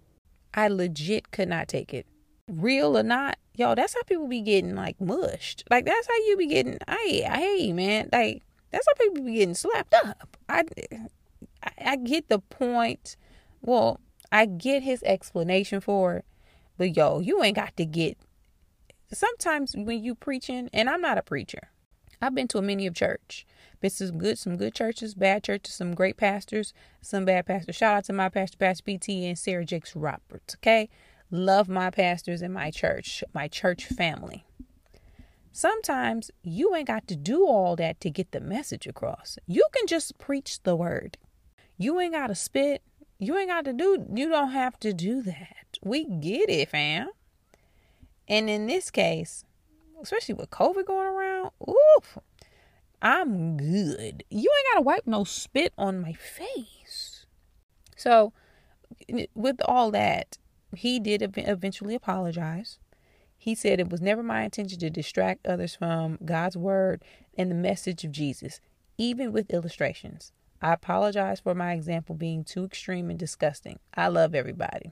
I 0.53 0.67
legit 0.67 1.31
could 1.31 1.49
not 1.49 1.67
take 1.67 1.93
it. 1.93 2.05
Real 2.47 2.97
or 2.97 3.03
not, 3.03 3.37
y'all, 3.55 3.75
that's 3.75 3.93
how 3.93 4.01
people 4.03 4.27
be 4.27 4.41
getting 4.41 4.75
like 4.75 4.99
mushed. 5.01 5.63
Like 5.69 5.85
that's 5.85 6.07
how 6.07 6.15
you 6.27 6.37
be 6.37 6.47
getting. 6.47 6.77
Hey, 6.87 7.21
hey, 7.21 7.73
man. 7.73 8.09
Like 8.13 8.43
that's 8.71 8.85
how 8.87 8.93
people 9.05 9.23
be 9.23 9.35
getting 9.35 9.55
slapped 9.55 9.93
up. 9.93 10.37
I, 10.49 10.63
I, 11.63 11.71
I 11.85 11.95
get 11.97 12.29
the 12.29 12.39
point. 12.39 13.15
Well, 13.61 13.99
I 14.31 14.45
get 14.45 14.83
his 14.83 15.03
explanation 15.03 15.79
for 15.81 16.17
it, 16.17 16.25
but 16.77 16.95
yo, 16.95 17.19
you 17.19 17.41
ain't 17.43 17.55
got 17.55 17.75
to 17.77 17.85
get. 17.85 18.17
Sometimes 19.11 19.73
when 19.75 20.03
you 20.03 20.15
preaching, 20.15 20.69
and 20.73 20.89
I'm 20.89 21.01
not 21.01 21.17
a 21.17 21.21
preacher, 21.21 21.69
I've 22.21 22.35
been 22.35 22.47
to 22.49 22.57
a 22.57 22.61
many 22.61 22.87
of 22.87 22.95
church. 22.95 23.45
Been 23.79 23.89
some 23.91 24.17
good, 24.17 24.39
some 24.39 24.57
good 24.57 24.73
churches, 24.73 25.13
bad 25.13 25.43
churches, 25.43 25.75
some 25.75 25.93
great 25.93 26.17
pastors, 26.17 26.73
some 27.01 27.25
bad 27.25 27.45
pastors. 27.45 27.75
Shout 27.75 27.97
out 27.97 28.03
to 28.05 28.13
my 28.13 28.27
pastor, 28.27 28.57
Pastor 28.57 28.83
PT, 28.83 29.09
and 29.09 29.37
Sarah 29.37 29.65
Jakes 29.65 29.95
Roberts. 29.95 30.55
Okay, 30.55 30.89
love 31.29 31.69
my 31.69 31.91
pastors 31.91 32.41
and 32.41 32.53
my 32.53 32.71
church, 32.71 33.23
my 33.33 33.47
church 33.47 33.85
family. 33.85 34.45
Sometimes 35.57 36.29
you 36.43 36.75
ain't 36.75 36.85
got 36.85 37.07
to 37.07 37.15
do 37.15 37.47
all 37.47 37.75
that 37.77 37.99
to 38.01 38.11
get 38.11 38.31
the 38.31 38.39
message 38.39 38.85
across. 38.85 39.39
You 39.47 39.65
can 39.73 39.87
just 39.87 40.19
preach 40.19 40.61
the 40.61 40.75
word. 40.75 41.17
You 41.79 41.99
ain't 41.99 42.13
got 42.13 42.27
to 42.27 42.35
spit. 42.35 42.83
You 43.17 43.35
ain't 43.35 43.49
got 43.49 43.65
to 43.65 43.73
do, 43.73 44.05
you 44.13 44.29
don't 44.29 44.51
have 44.51 44.79
to 44.81 44.93
do 44.93 45.23
that. 45.23 45.79
We 45.81 46.05
get 46.05 46.51
it, 46.51 46.69
fam. 46.69 47.09
And 48.27 48.51
in 48.51 48.67
this 48.67 48.91
case, 48.91 49.45
especially 49.99 50.35
with 50.35 50.51
COVID 50.51 50.85
going 50.85 51.07
around, 51.07 51.49
oof, 51.67 52.19
I'm 53.01 53.57
good. 53.57 54.25
You 54.29 54.51
ain't 54.55 54.75
got 54.75 54.77
to 54.77 54.81
wipe 54.83 55.07
no 55.07 55.23
spit 55.23 55.73
on 55.75 55.99
my 55.99 56.13
face. 56.13 57.25
So, 57.95 58.31
with 59.33 59.59
all 59.65 59.89
that, 59.89 60.37
he 60.75 60.99
did 60.99 61.23
eventually 61.35 61.95
apologize. 61.95 62.77
He 63.37 63.55
said 63.55 63.79
it 63.79 63.89
was 63.89 64.01
never 64.01 64.23
my 64.23 64.43
intention 64.43 64.79
to 64.79 64.89
distract 64.89 65.47
others 65.47 65.75
from 65.75 66.17
God's 66.25 66.57
word 66.57 67.03
and 67.37 67.51
the 67.51 67.55
message 67.55 68.03
of 68.03 68.11
Jesus, 68.11 68.59
even 68.97 69.31
with 69.31 69.51
illustrations. 69.51 70.31
I 70.61 70.73
apologize 70.73 71.39
for 71.39 71.53
my 71.53 71.73
example 71.73 72.15
being 72.15 72.43
too 72.43 72.65
extreme 72.65 73.09
and 73.09 73.19
disgusting. 73.19 73.79
I 73.93 74.07
love 74.07 74.33
everybody. 74.33 74.91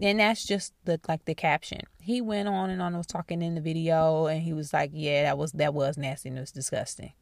And 0.00 0.20
that's 0.20 0.44
just 0.44 0.74
the 0.84 1.00
like 1.08 1.24
the 1.24 1.34
caption. 1.34 1.80
He 2.00 2.20
went 2.20 2.48
on 2.48 2.70
and 2.70 2.80
on 2.80 2.96
was 2.96 3.06
talking 3.06 3.42
in 3.42 3.54
the 3.54 3.60
video 3.60 4.26
and 4.26 4.42
he 4.42 4.52
was 4.52 4.72
like, 4.72 4.90
Yeah, 4.92 5.24
that 5.24 5.38
was 5.38 5.52
that 5.52 5.74
was 5.74 5.96
nasty 5.96 6.28
and 6.28 6.38
it 6.38 6.42
was 6.42 6.52
disgusting. 6.52 7.12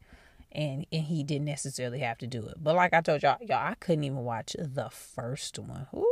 And 0.51 0.85
and 0.91 1.03
he 1.03 1.23
didn't 1.23 1.45
necessarily 1.45 1.99
have 1.99 2.17
to 2.19 2.27
do 2.27 2.45
it. 2.47 2.55
But 2.57 2.75
like 2.75 2.93
I 2.93 3.01
told 3.01 3.23
y'all, 3.23 3.37
y'all, 3.41 3.57
I 3.57 3.75
couldn't 3.79 4.03
even 4.03 4.19
watch 4.19 4.55
the 4.59 4.89
first 4.91 5.57
one. 5.57 5.87
Ooh, 5.95 6.05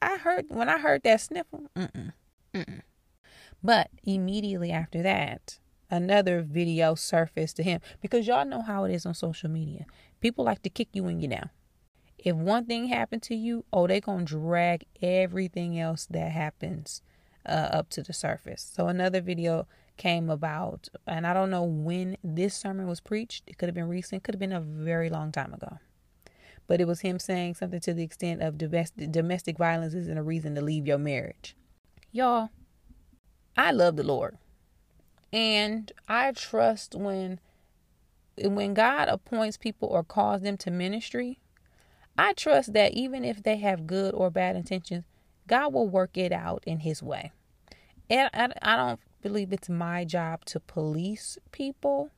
I 0.00 0.16
heard 0.16 0.46
when 0.48 0.68
I 0.68 0.78
heard 0.78 1.02
that 1.04 1.20
sniffle, 1.20 1.70
mm-mm, 1.76 2.12
mm-mm. 2.54 2.82
But 3.62 3.90
immediately 4.04 4.70
after 4.72 5.02
that, 5.02 5.58
another 5.90 6.42
video 6.42 6.94
surfaced 6.94 7.56
to 7.56 7.62
him 7.62 7.80
because 8.00 8.26
y'all 8.26 8.44
know 8.44 8.62
how 8.62 8.84
it 8.84 8.92
is 8.92 9.04
on 9.04 9.14
social 9.14 9.50
media. 9.50 9.86
People 10.20 10.44
like 10.44 10.62
to 10.62 10.70
kick 10.70 10.88
you 10.92 11.04
when 11.04 11.20
you're 11.20 11.30
down. 11.30 11.50
If 12.18 12.36
one 12.36 12.66
thing 12.66 12.88
happened 12.88 13.22
to 13.24 13.34
you, 13.34 13.64
oh, 13.72 13.86
they 13.86 14.00
gonna 14.00 14.24
drag 14.24 14.84
everything 15.02 15.78
else 15.78 16.06
that 16.10 16.32
happens 16.32 17.02
uh, 17.46 17.68
up 17.72 17.88
to 17.90 18.02
the 18.02 18.12
surface. 18.12 18.70
So 18.74 18.88
another 18.88 19.20
video 19.20 19.66
came 19.96 20.30
about, 20.30 20.88
and 21.06 21.26
I 21.26 21.34
don't 21.34 21.50
know 21.50 21.64
when 21.64 22.16
this 22.22 22.54
sermon 22.54 22.86
was 22.86 23.00
preached. 23.00 23.44
It 23.46 23.58
could 23.58 23.68
have 23.68 23.74
been 23.74 23.88
recent, 23.88 24.22
could 24.22 24.34
have 24.34 24.40
been 24.40 24.52
a 24.52 24.60
very 24.60 25.08
long 25.08 25.32
time 25.32 25.54
ago. 25.54 25.78
But 26.66 26.80
it 26.80 26.86
was 26.86 27.00
him 27.00 27.18
saying 27.18 27.54
something 27.54 27.80
to 27.80 27.94
the 27.94 28.02
extent 28.02 28.42
of 28.42 28.58
domestic 28.58 29.10
domestic 29.10 29.58
violence 29.58 29.94
isn't 29.94 30.18
a 30.18 30.22
reason 30.22 30.54
to 30.54 30.60
leave 30.60 30.86
your 30.86 30.98
marriage. 30.98 31.56
Y'all, 32.12 32.50
I 33.56 33.70
love 33.70 33.96
the 33.96 34.02
Lord. 34.02 34.36
And 35.32 35.92
I 36.08 36.32
trust 36.32 36.94
when 36.96 37.38
when 38.42 38.74
God 38.74 39.08
appoints 39.08 39.56
people 39.56 39.88
or 39.88 40.02
calls 40.02 40.42
them 40.42 40.56
to 40.58 40.70
ministry, 40.70 41.40
I 42.18 42.32
trust 42.32 42.72
that 42.72 42.94
even 42.94 43.24
if 43.24 43.42
they 43.42 43.58
have 43.58 43.86
good 43.86 44.14
or 44.14 44.30
bad 44.30 44.56
intentions, 44.56 45.04
God 45.46 45.72
will 45.72 45.88
work 45.88 46.16
it 46.16 46.32
out 46.32 46.64
in 46.66 46.80
his 46.80 47.02
way. 47.02 47.32
And 48.08 48.28
I, 48.34 48.48
I 48.62 48.76
don't 48.76 49.00
believe 49.22 49.52
it's 49.52 49.68
my 49.68 50.04
job 50.04 50.44
to 50.46 50.58
police 50.58 51.38
people. 51.52 52.10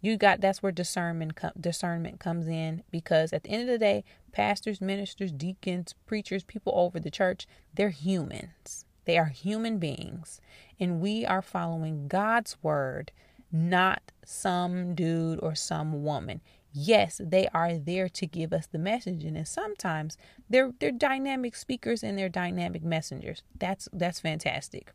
You 0.00 0.16
got 0.16 0.40
that's 0.40 0.62
where 0.62 0.72
discernment 0.72 1.38
discernment 1.60 2.20
comes 2.20 2.46
in 2.46 2.84
because 2.92 3.32
at 3.32 3.44
the 3.44 3.50
end 3.50 3.62
of 3.62 3.68
the 3.68 3.78
day, 3.78 4.04
pastors, 4.32 4.80
ministers, 4.80 5.32
deacons, 5.32 5.94
preachers, 6.06 6.44
people 6.44 6.72
over 6.76 7.00
the 7.00 7.10
church, 7.10 7.48
they're 7.74 7.90
humans. 7.90 8.84
They 9.04 9.18
are 9.18 9.26
human 9.26 9.78
beings, 9.78 10.40
and 10.78 11.00
we 11.00 11.24
are 11.24 11.42
following 11.42 12.08
God's 12.08 12.56
word, 12.62 13.12
not 13.50 14.12
some 14.24 14.94
dude 14.94 15.40
or 15.40 15.54
some 15.54 16.04
woman. 16.04 16.40
Yes, 16.72 17.20
they 17.22 17.48
are 17.48 17.76
there 17.76 18.08
to 18.08 18.26
give 18.26 18.52
us 18.52 18.66
the 18.66 18.78
message, 18.78 19.24
and 19.24 19.46
sometimes 19.46 20.16
they're 20.48 20.72
they're 20.78 20.90
dynamic 20.90 21.54
speakers 21.54 22.02
and 22.02 22.16
they're 22.16 22.28
dynamic 22.30 22.82
messengers. 22.82 23.42
That's 23.58 23.88
that's 23.92 24.20
fantastic. 24.20 24.92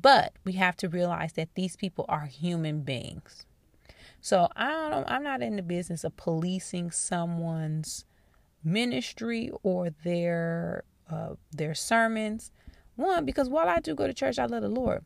But 0.00 0.32
we 0.44 0.52
have 0.54 0.76
to 0.78 0.88
realize 0.88 1.32
that 1.34 1.54
these 1.54 1.76
people 1.76 2.04
are 2.08 2.26
human 2.26 2.82
beings. 2.82 3.46
So 4.20 4.48
I 4.56 4.90
don't 4.90 5.08
I'm 5.08 5.22
not 5.22 5.42
in 5.42 5.56
the 5.56 5.62
business 5.62 6.04
of 6.04 6.16
policing 6.16 6.90
someone's 6.90 8.04
ministry 8.62 9.50
or 9.62 9.90
their 9.90 10.84
uh, 11.10 11.34
their 11.52 11.74
sermons. 11.74 12.50
One, 12.96 13.24
because 13.24 13.48
while 13.48 13.68
I 13.68 13.80
do 13.80 13.94
go 13.94 14.06
to 14.06 14.14
church, 14.14 14.38
I 14.38 14.46
love 14.46 14.62
the 14.62 14.68
Lord. 14.68 15.02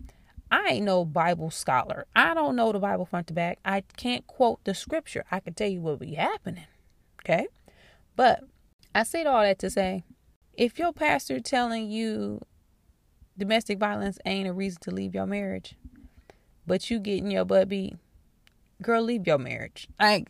I 0.51 0.69
ain't 0.69 0.85
no 0.85 1.05
Bible 1.05 1.51
scholar. 1.51 2.07
I 2.17 2.35
don't 2.35 2.57
know 2.57 2.73
the 2.73 2.79
Bible 2.79 3.05
front 3.05 3.27
to 3.29 3.35
back. 3.35 3.59
I 3.65 3.83
can't 3.97 4.27
quote 4.27 4.65
the 4.65 4.75
scripture. 4.75 5.25
I 5.31 5.41
can 5.41 5.55
tell 5.55 5.69
you 5.69 5.81
what 5.81 5.99
be 5.99 6.15
happening. 6.15 6.67
Okay? 7.23 7.49
But 8.17 8.45
I 8.95 9.03
said 9.03 9.27
all 9.27 9.43
that 9.43 9.59
to 9.61 9.71
say 9.71 10.05
if 10.55 10.79
your 10.79 10.93
pastor 10.93 11.39
telling 11.39 11.91
you 11.91 12.41
domestic 13.37 13.79
violence 13.79 14.19
ain't 14.27 14.49
a 14.49 14.53
reason 14.53 14.81
to 14.83 14.91
leave 14.91 15.15
your 15.15 15.27
marriage, 15.27 15.77
but 16.67 16.91
you 16.91 16.99
getting 16.99 17.31
your 17.31 17.45
butt 17.45 17.69
beat, 17.69 17.97
girl, 18.83 19.03
leave 19.03 19.27
your 19.27 19.39
marriage. 19.39 19.89
I 20.01 20.25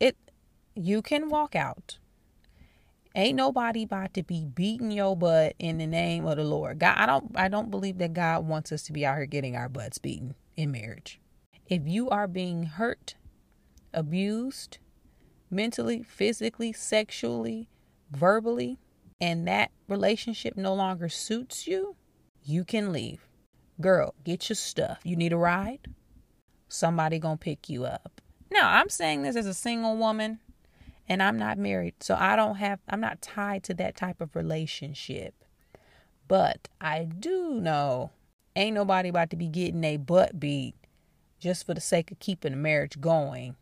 it 0.00 0.16
you 0.74 1.02
can 1.02 1.28
walk 1.28 1.54
out. 1.54 1.98
Ain't 3.14 3.36
nobody 3.36 3.82
about 3.82 4.14
to 4.14 4.22
be 4.22 4.46
beating 4.46 4.90
your 4.90 5.16
butt 5.16 5.54
in 5.58 5.78
the 5.78 5.86
name 5.86 6.26
of 6.26 6.36
the 6.36 6.44
Lord. 6.44 6.78
God, 6.78 6.96
I 6.96 7.04
don't 7.04 7.30
I 7.34 7.48
don't 7.48 7.70
believe 7.70 7.98
that 7.98 8.14
God 8.14 8.46
wants 8.46 8.72
us 8.72 8.82
to 8.84 8.92
be 8.92 9.04
out 9.04 9.16
here 9.16 9.26
getting 9.26 9.54
our 9.54 9.68
butts 9.68 9.98
beaten 9.98 10.34
in 10.56 10.70
marriage. 10.70 11.20
If 11.66 11.82
you 11.86 12.08
are 12.08 12.26
being 12.26 12.64
hurt, 12.64 13.14
abused, 13.92 14.78
mentally, 15.50 16.02
physically, 16.02 16.72
sexually, 16.72 17.68
verbally, 18.10 18.78
and 19.20 19.46
that 19.46 19.70
relationship 19.88 20.56
no 20.56 20.74
longer 20.74 21.08
suits 21.08 21.66
you, 21.66 21.96
you 22.42 22.64
can 22.64 22.92
leave. 22.92 23.28
Girl, 23.80 24.14
get 24.24 24.48
your 24.48 24.56
stuff. 24.56 25.00
You 25.04 25.16
need 25.16 25.32
a 25.32 25.36
ride? 25.36 25.88
Somebody 26.68 27.18
gonna 27.18 27.36
pick 27.36 27.68
you 27.68 27.84
up. 27.84 28.22
Now, 28.50 28.70
I'm 28.70 28.88
saying 28.88 29.22
this 29.22 29.36
as 29.36 29.46
a 29.46 29.54
single 29.54 29.96
woman 29.96 30.40
and 31.08 31.22
I'm 31.22 31.38
not 31.38 31.58
married, 31.58 31.94
so 32.00 32.16
I 32.18 32.36
don't 32.36 32.56
have 32.56 32.80
I'm 32.88 33.00
not 33.00 33.22
tied 33.22 33.62
to 33.64 33.74
that 33.74 33.96
type 33.96 34.20
of 34.20 34.34
relationship. 34.36 35.34
But 36.28 36.68
I 36.80 37.04
do 37.04 37.54
know 37.54 38.10
ain't 38.56 38.74
nobody 38.74 39.08
about 39.08 39.30
to 39.30 39.36
be 39.36 39.48
getting 39.48 39.84
a 39.84 39.96
butt 39.96 40.38
beat 40.38 40.74
just 41.38 41.66
for 41.66 41.74
the 41.74 41.80
sake 41.80 42.10
of 42.10 42.18
keeping 42.18 42.52
the 42.52 42.58
marriage 42.58 43.00
going 43.00 43.56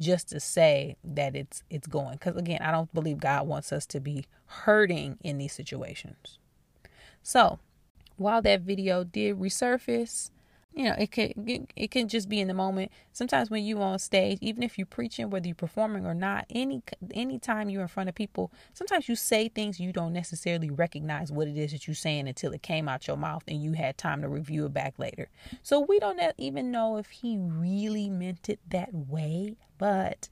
just 0.00 0.30
to 0.30 0.40
say 0.40 0.96
that 1.04 1.36
it's 1.36 1.62
it's 1.68 1.86
going 1.86 2.14
because 2.14 2.34
again 2.36 2.60
i 2.62 2.70
don't 2.70 2.92
believe 2.94 3.20
god 3.20 3.46
wants 3.46 3.70
us 3.70 3.84
to 3.84 4.00
be 4.00 4.24
hurting 4.46 5.18
in 5.22 5.36
these 5.36 5.52
situations 5.52 6.38
so 7.22 7.58
while 8.16 8.40
that 8.40 8.62
video 8.62 9.04
did 9.04 9.38
resurface 9.38 10.30
you 10.72 10.84
know 10.84 10.94
it 10.98 11.10
could 11.10 11.32
it 11.76 11.90
can 11.90 12.08
just 12.08 12.28
be 12.28 12.40
in 12.40 12.48
the 12.48 12.54
moment 12.54 12.90
sometimes 13.12 13.50
when 13.50 13.64
you 13.64 13.80
on 13.82 13.98
stage 13.98 14.38
even 14.40 14.62
if 14.62 14.78
you're 14.78 14.86
preaching 14.86 15.28
whether 15.30 15.46
you're 15.46 15.54
performing 15.54 16.06
or 16.06 16.14
not 16.14 16.44
any 16.50 16.82
anytime 17.12 17.68
you're 17.68 17.82
in 17.82 17.88
front 17.88 18.08
of 18.08 18.14
people 18.14 18.52
sometimes 18.72 19.08
you 19.08 19.16
say 19.16 19.48
things 19.48 19.80
you 19.80 19.92
don't 19.92 20.12
necessarily 20.12 20.70
recognize 20.70 21.32
what 21.32 21.48
it 21.48 21.56
is 21.56 21.72
that 21.72 21.86
you're 21.86 21.94
saying 21.94 22.28
until 22.28 22.52
it 22.52 22.62
came 22.62 22.88
out 22.88 23.06
your 23.06 23.16
mouth 23.16 23.42
and 23.48 23.62
you 23.62 23.72
had 23.72 23.98
time 23.98 24.22
to 24.22 24.28
review 24.28 24.66
it 24.66 24.72
back 24.72 24.94
later 24.98 25.28
so 25.62 25.80
we 25.80 25.98
don't 25.98 26.20
even 26.38 26.70
know 26.70 26.96
if 26.96 27.10
he 27.10 27.36
really 27.38 28.08
meant 28.08 28.48
it 28.48 28.60
that 28.68 28.92
way 28.92 29.56
but 29.78 30.28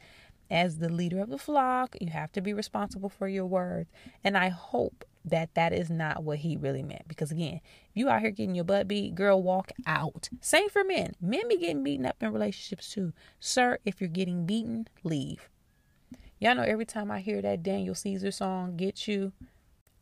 as 0.50 0.78
the 0.78 0.88
leader 0.88 1.21
of 1.21 1.28
the 1.28 1.38
flock, 1.38 1.95
you 2.00 2.09
have 2.09 2.33
to 2.33 2.40
be 2.40 2.52
responsible 2.52 3.09
for 3.09 3.28
your 3.28 3.47
words. 3.47 3.90
And 4.25 4.37
I 4.37 4.49
hope 4.49 5.04
that 5.28 5.54
that 5.54 5.73
is 5.73 5.90
not 5.90 6.23
what 6.23 6.38
he 6.38 6.56
really 6.56 6.82
meant. 6.82 7.06
Because 7.08 7.30
again, 7.30 7.61
if 7.90 7.90
you 7.94 8.08
out 8.08 8.20
here 8.20 8.30
getting 8.30 8.54
your 8.54 8.64
butt 8.64 8.88
beat, 8.88 9.14
girl, 9.14 9.42
walk 9.42 9.73
out. 9.87 10.28
Same 10.40 10.68
for 10.68 10.85
men. 10.85 11.14
Men 11.20 11.49
be 11.49 11.56
getting 11.56 11.82
beaten 11.82 12.06
up 12.06 12.23
in 12.23 12.32
relationships 12.32 12.90
too. 12.90 13.12
Sir, 13.40 13.78
if 13.85 14.00
you're 14.00 14.08
getting 14.08 14.47
beaten, 14.47 14.88
leave. 15.04 15.49
Y'all 16.40 16.54
know 16.54 16.62
every 16.62 16.87
time 16.87 17.11
I 17.11 17.20
hear 17.20 17.42
that 17.42 17.62
Daniel 17.62 17.94
Caesar 17.94 18.30
song, 18.30 18.76
Get 18.76 19.08
You, 19.08 19.32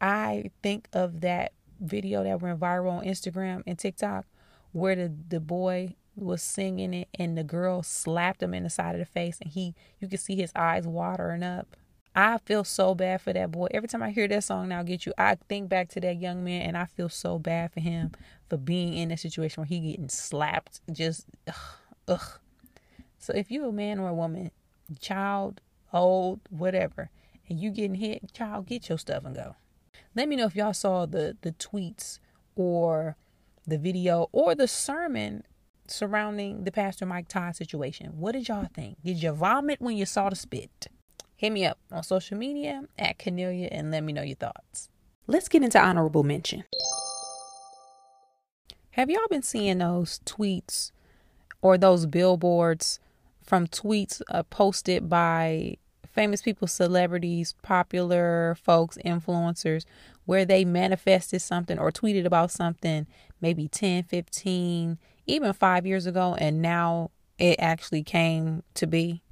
I 0.00 0.50
think 0.62 0.88
of 0.92 1.22
that 1.22 1.52
video 1.80 2.24
that 2.24 2.42
went 2.42 2.60
viral 2.60 2.98
on 2.98 3.04
Instagram 3.04 3.62
and 3.66 3.78
TikTok 3.78 4.26
where 4.72 4.94
the, 4.94 5.12
the 5.28 5.40
boy 5.40 5.94
was 6.14 6.42
singing 6.42 6.94
it 6.94 7.08
and 7.18 7.36
the 7.36 7.44
girl 7.44 7.82
slapped 7.82 8.42
him 8.42 8.54
in 8.54 8.62
the 8.62 8.70
side 8.70 8.94
of 8.94 8.98
the 8.98 9.04
face 9.04 9.38
and 9.40 9.52
he 9.52 9.74
you 10.00 10.08
could 10.08 10.20
see 10.20 10.34
his 10.34 10.52
eyes 10.56 10.86
watering 10.86 11.42
up 11.42 11.76
I 12.16 12.38
feel 12.38 12.64
so 12.64 12.94
bad 12.94 13.20
for 13.20 13.34
that 13.34 13.52
boy. 13.52 13.68
Every 13.72 13.88
time 13.88 14.02
I 14.02 14.10
hear 14.10 14.26
that 14.26 14.42
song 14.42 14.70
now 14.70 14.82
get 14.82 15.04
you, 15.04 15.12
I 15.18 15.36
think 15.50 15.68
back 15.68 15.90
to 15.90 16.00
that 16.00 16.18
young 16.18 16.42
man 16.42 16.62
and 16.62 16.76
I 16.76 16.86
feel 16.86 17.10
so 17.10 17.38
bad 17.38 17.74
for 17.74 17.80
him 17.80 18.12
for 18.48 18.56
being 18.56 18.94
in 18.94 19.10
a 19.10 19.18
situation 19.18 19.60
where 19.60 19.66
he 19.66 19.80
getting 19.80 20.08
slapped. 20.08 20.80
Just 20.90 21.26
ugh, 21.46 21.54
ugh. 22.08 22.40
So 23.18 23.34
if 23.34 23.50
you 23.50 23.68
a 23.68 23.72
man 23.72 23.98
or 23.98 24.08
a 24.08 24.14
woman, 24.14 24.50
child, 24.98 25.60
old, 25.92 26.40
whatever, 26.48 27.10
and 27.50 27.60
you 27.60 27.70
getting 27.70 27.96
hit, 27.96 28.32
child, 28.32 28.66
get 28.66 28.88
your 28.88 28.96
stuff 28.96 29.26
and 29.26 29.34
go. 29.34 29.54
Let 30.14 30.26
me 30.26 30.36
know 30.36 30.46
if 30.46 30.56
y'all 30.56 30.72
saw 30.72 31.04
the 31.04 31.36
the 31.42 31.52
tweets 31.52 32.18
or 32.54 33.16
the 33.66 33.76
video 33.76 34.30
or 34.32 34.54
the 34.54 34.68
sermon 34.68 35.42
surrounding 35.86 36.64
the 36.64 36.72
Pastor 36.72 37.04
Mike 37.04 37.28
Todd 37.28 37.56
situation. 37.56 38.18
What 38.18 38.32
did 38.32 38.48
y'all 38.48 38.68
think? 38.72 38.96
Did 39.04 39.22
you 39.22 39.32
vomit 39.32 39.82
when 39.82 39.98
you 39.98 40.06
saw 40.06 40.30
the 40.30 40.36
spit? 40.36 40.88
Hit 41.36 41.52
me 41.52 41.66
up 41.66 41.78
on 41.92 42.02
social 42.02 42.38
media 42.38 42.82
at 42.98 43.18
Kennelia 43.18 43.68
and 43.70 43.90
let 43.90 44.02
me 44.02 44.12
know 44.12 44.22
your 44.22 44.36
thoughts. 44.36 44.88
Let's 45.26 45.48
get 45.48 45.62
into 45.62 45.78
honorable 45.78 46.22
mention. 46.22 46.64
Have 48.92 49.10
y'all 49.10 49.28
been 49.28 49.42
seeing 49.42 49.78
those 49.78 50.20
tweets 50.20 50.92
or 51.60 51.76
those 51.76 52.06
billboards 52.06 53.00
from 53.42 53.66
tweets 53.66 54.22
uh, 54.30 54.44
posted 54.44 55.10
by 55.10 55.76
famous 56.10 56.40
people, 56.40 56.66
celebrities, 56.66 57.54
popular 57.60 58.56
folks, 58.62 58.96
influencers, 59.04 59.84
where 60.24 60.46
they 60.46 60.64
manifested 60.64 61.42
something 61.42 61.78
or 61.78 61.92
tweeted 61.92 62.24
about 62.24 62.50
something 62.50 63.06
maybe 63.42 63.68
10, 63.68 64.04
15, 64.04 64.98
even 65.26 65.52
five 65.52 65.84
years 65.86 66.06
ago, 66.06 66.34
and 66.38 66.62
now 66.62 67.10
it 67.38 67.56
actually 67.58 68.02
came 68.02 68.62
to 68.72 68.86
be? 68.86 69.22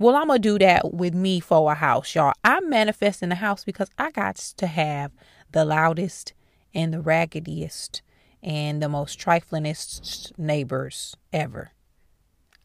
Well, 0.00 0.14
I'm 0.14 0.28
going 0.28 0.40
to 0.40 0.48
do 0.48 0.58
that 0.60 0.94
with 0.94 1.12
me 1.12 1.40
for 1.40 1.72
a 1.72 1.74
house, 1.74 2.14
y'all. 2.14 2.32
I'm 2.44 2.70
manifesting 2.70 3.32
a 3.32 3.36
house 3.36 3.64
because 3.64 3.90
I 3.98 4.12
got 4.12 4.36
to 4.36 4.66
have 4.68 5.10
the 5.50 5.64
loudest 5.64 6.34
and 6.72 6.92
the 6.92 7.00
raggediest 7.00 8.02
and 8.40 8.80
the 8.80 8.88
most 8.88 9.18
triflingest 9.18 10.38
neighbors 10.38 11.16
ever. 11.32 11.72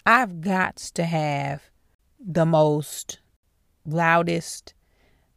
I've 0.06 0.42
got 0.42 0.76
to 0.76 1.06
have 1.06 1.64
the 2.20 2.46
most 2.46 3.20
loudest, 3.84 4.76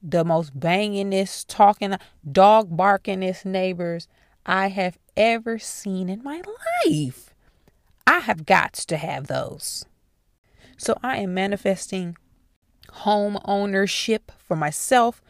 the 0.02 0.24
most 0.24 0.58
bangingest, 0.58 1.46
talking, 1.48 1.96
dog 2.30 2.76
barkingest 2.76 3.46
neighbors 3.46 4.06
I 4.44 4.68
have 4.68 4.98
ever 5.16 5.58
seen 5.58 6.10
in 6.10 6.22
my 6.22 6.42
life. 6.84 7.34
I 8.06 8.18
have 8.18 8.44
got 8.44 8.74
to 8.74 8.98
have 8.98 9.28
those. 9.28 9.86
So 10.76 10.96
I 11.02 11.18
am 11.18 11.34
manifesting 11.34 12.16
home 12.90 13.38
ownership 13.44 14.32
for 14.38 14.56
myself 14.56 15.22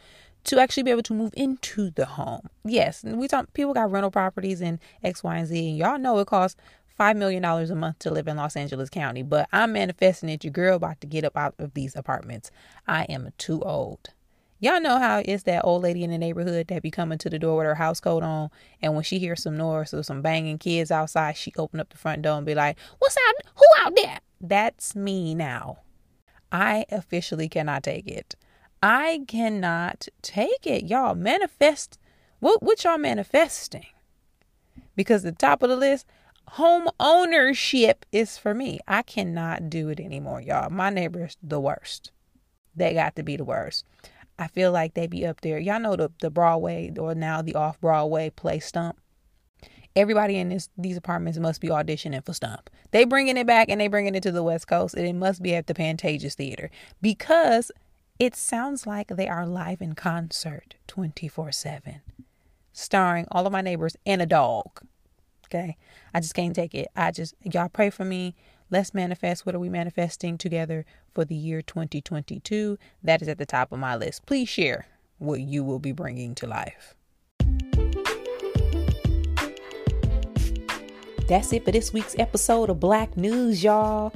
to 0.45 0.61
actually 0.61 0.85
be 0.85 0.91
able 0.91 1.03
to 1.03 1.15
move 1.15 1.35
into 1.37 1.91
the 1.91 2.07
home. 2.07 2.49
Yes, 2.65 3.03
we 3.05 3.27
talk 3.27 3.53
people 3.53 3.75
got 3.75 3.91
rental 3.91 4.11
properties 4.11 4.61
in 4.61 4.79
X, 5.03 5.25
Y, 5.25 5.37
and 5.37 5.47
Z, 5.47 5.69
and 5.71 5.79
y'all 5.79 5.99
know 5.99 6.19
it 6.19 6.27
costs 6.29 6.57
five 6.87 7.17
million 7.17 7.43
dollars 7.43 7.71
a 7.71 7.75
month 7.75 7.99
to 8.01 8.11
live 8.11 8.29
in 8.29 8.37
Los 8.37 8.57
Angeles 8.57 8.89
County. 8.89 9.23
But 9.23 9.49
I'm 9.53 9.73
manifesting 9.73 10.29
it. 10.29 10.45
Your 10.45 10.53
girl 10.53 10.77
about 10.77 11.01
to 11.01 11.07
get 11.07 11.25
up 11.25 11.37
out 11.37 11.55
of 11.59 11.75
these 11.75 11.97
apartments. 11.97 12.51
I 12.87 13.05
am 13.05 13.31
too 13.39 13.61
old. 13.63 14.11
Y'all 14.59 14.81
know 14.81 14.99
how 14.99 15.21
it's 15.23 15.43
that 15.43 15.65
old 15.65 15.83
lady 15.83 16.03
in 16.03 16.11
the 16.11 16.17
neighborhood 16.17 16.69
that 16.69 16.83
be 16.83 16.91
coming 16.91 17.19
to 17.19 17.29
the 17.29 17.39
door 17.39 17.59
with 17.59 17.67
her 17.67 17.75
house 17.75 18.01
coat 18.01 18.23
on, 18.23 18.49
and 18.81 18.95
when 18.95 19.05
she 19.05 19.19
hears 19.19 19.43
some 19.43 19.57
noise 19.57 19.93
or 19.93 20.03
some 20.03 20.23
banging 20.23 20.59
kids 20.59 20.91
outside, 20.91 21.37
she 21.37 21.53
open 21.59 21.79
up 21.79 21.91
the 21.91 21.99
front 21.99 22.23
door 22.23 22.39
and 22.39 22.47
be 22.47 22.55
like, 22.55 22.79
"What's 22.99 23.17
out? 23.29 23.35
Who 23.57 23.65
out 23.85 23.95
there?" 23.95 24.21
That's 24.41 24.95
me 24.95 25.35
now. 25.35 25.79
I 26.53 26.85
officially 26.91 27.49
cannot 27.49 27.83
take 27.83 28.07
it. 28.07 28.37
I 28.83 29.25
cannot 29.27 30.09
take 30.23 30.67
it. 30.67 30.85
Y'all 30.85 31.15
manifest 31.15 31.99
what 32.39 32.63
what 32.63 32.85
y'all 32.85 32.99
manifesting? 32.99 33.87
Because 34.95 35.23
the 35.23 35.33
top 35.33 35.63
of 35.63 35.71
the 35.71 35.77
list, 35.77 36.07
home 36.49 36.89
ownership 37.01 38.05
is 38.13 38.37
for 38.37 38.55
me. 38.55 38.79
I 38.87 39.03
cannot 39.03 39.71
do 39.71 39.89
it 39.89 40.01
anymore, 40.01 40.41
y'all. 40.41 40.71
My 40.71 40.91
neighbor's 40.91 41.37
the 41.43 41.61
worst. 41.61 42.13
They 42.75 42.95
got 42.95 43.17
to 43.17 43.23
be 43.23 43.37
the 43.37 43.45
worst. 43.45 43.85
I 44.39 44.49
feel 44.49 44.71
like 44.71 44.95
they 44.95 45.07
be 45.07 45.25
up 45.25 45.41
there. 45.41 45.59
Y'all 45.59 45.81
know 45.81 45.97
the, 45.97 46.11
the 46.21 46.31
Broadway 46.31 46.93
or 46.99 47.15
now 47.15 47.41
the 47.41 47.55
off 47.55 47.81
Broadway 47.81 48.29
play 48.31 48.59
Stomp 48.59 48.99
everybody 49.97 50.37
in 50.37 50.51
this 50.51 50.69
these 50.77 50.97
apartments 50.97 51.39
must 51.39 51.61
be 51.61 51.69
auditioning 51.69 52.25
for 52.25 52.35
Stomp. 52.35 52.71
They 52.93 53.05
bringing 53.05 53.37
it 53.37 53.47
back 53.47 53.69
and 53.69 53.81
they 53.81 53.89
bringing 53.89 54.15
it 54.15 54.23
to 54.25 54.31
the 54.31 54.43
West 54.43 54.69
Coast, 54.69 54.95
and 54.95 55.07
it 55.07 55.15
must 55.15 55.43
be 55.43 55.55
at 55.55 55.67
the 55.67 55.75
Pantages 55.75 56.35
Theater 56.35 56.71
because 57.01 57.73
it 58.19 58.37
sounds 58.37 58.87
like 58.87 59.09
they 59.09 59.29
are 59.29 59.47
live 59.47 59.81
in 59.81 59.95
concert 59.95 60.77
24 60.87 61.51
7, 61.53 62.01
starring 62.73 63.27
all 63.31 63.47
of 63.47 63.53
my 63.53 63.63
neighbors 63.63 63.97
and 64.07 64.23
a 64.23 64.27
dog. 64.27 64.83
Okay, 65.47 65.77
I 66.13 66.21
just 66.21 66.35
can't 66.35 66.55
take 66.55 66.75
it. 66.75 66.89
I 66.95 67.11
just 67.11 67.35
y'all 67.43 67.69
pray 67.69 67.91
for 67.91 68.05
me. 68.05 68.35
Let's 68.71 68.93
manifest. 68.93 69.47
What 69.47 69.55
are 69.55 69.61
we 69.61 69.69
manifesting 69.69 70.39
together 70.39 70.85
for 71.15 71.25
the 71.25 71.37
year 71.37 71.63
2022? 71.63 72.79
That 73.03 73.23
is 73.23 73.29
at 73.29 73.39
the 73.39 73.47
top 73.47 73.71
of 73.71 73.79
my 73.79 73.95
list. 73.95 74.27
Please 74.27 74.49
share 74.49 74.89
what 75.19 75.41
you 75.41 75.63
will 75.63 75.79
be 75.79 75.93
bringing 75.93 76.35
to 76.35 76.47
life. 76.49 76.97
That's 81.27 81.53
it 81.53 81.65
for 81.65 81.73
this 81.73 81.93
week's 81.93 82.17
episode 82.21 82.71
of 82.71 82.79
Black 82.79 83.17
News, 83.17 83.65
y'all. 83.65 84.13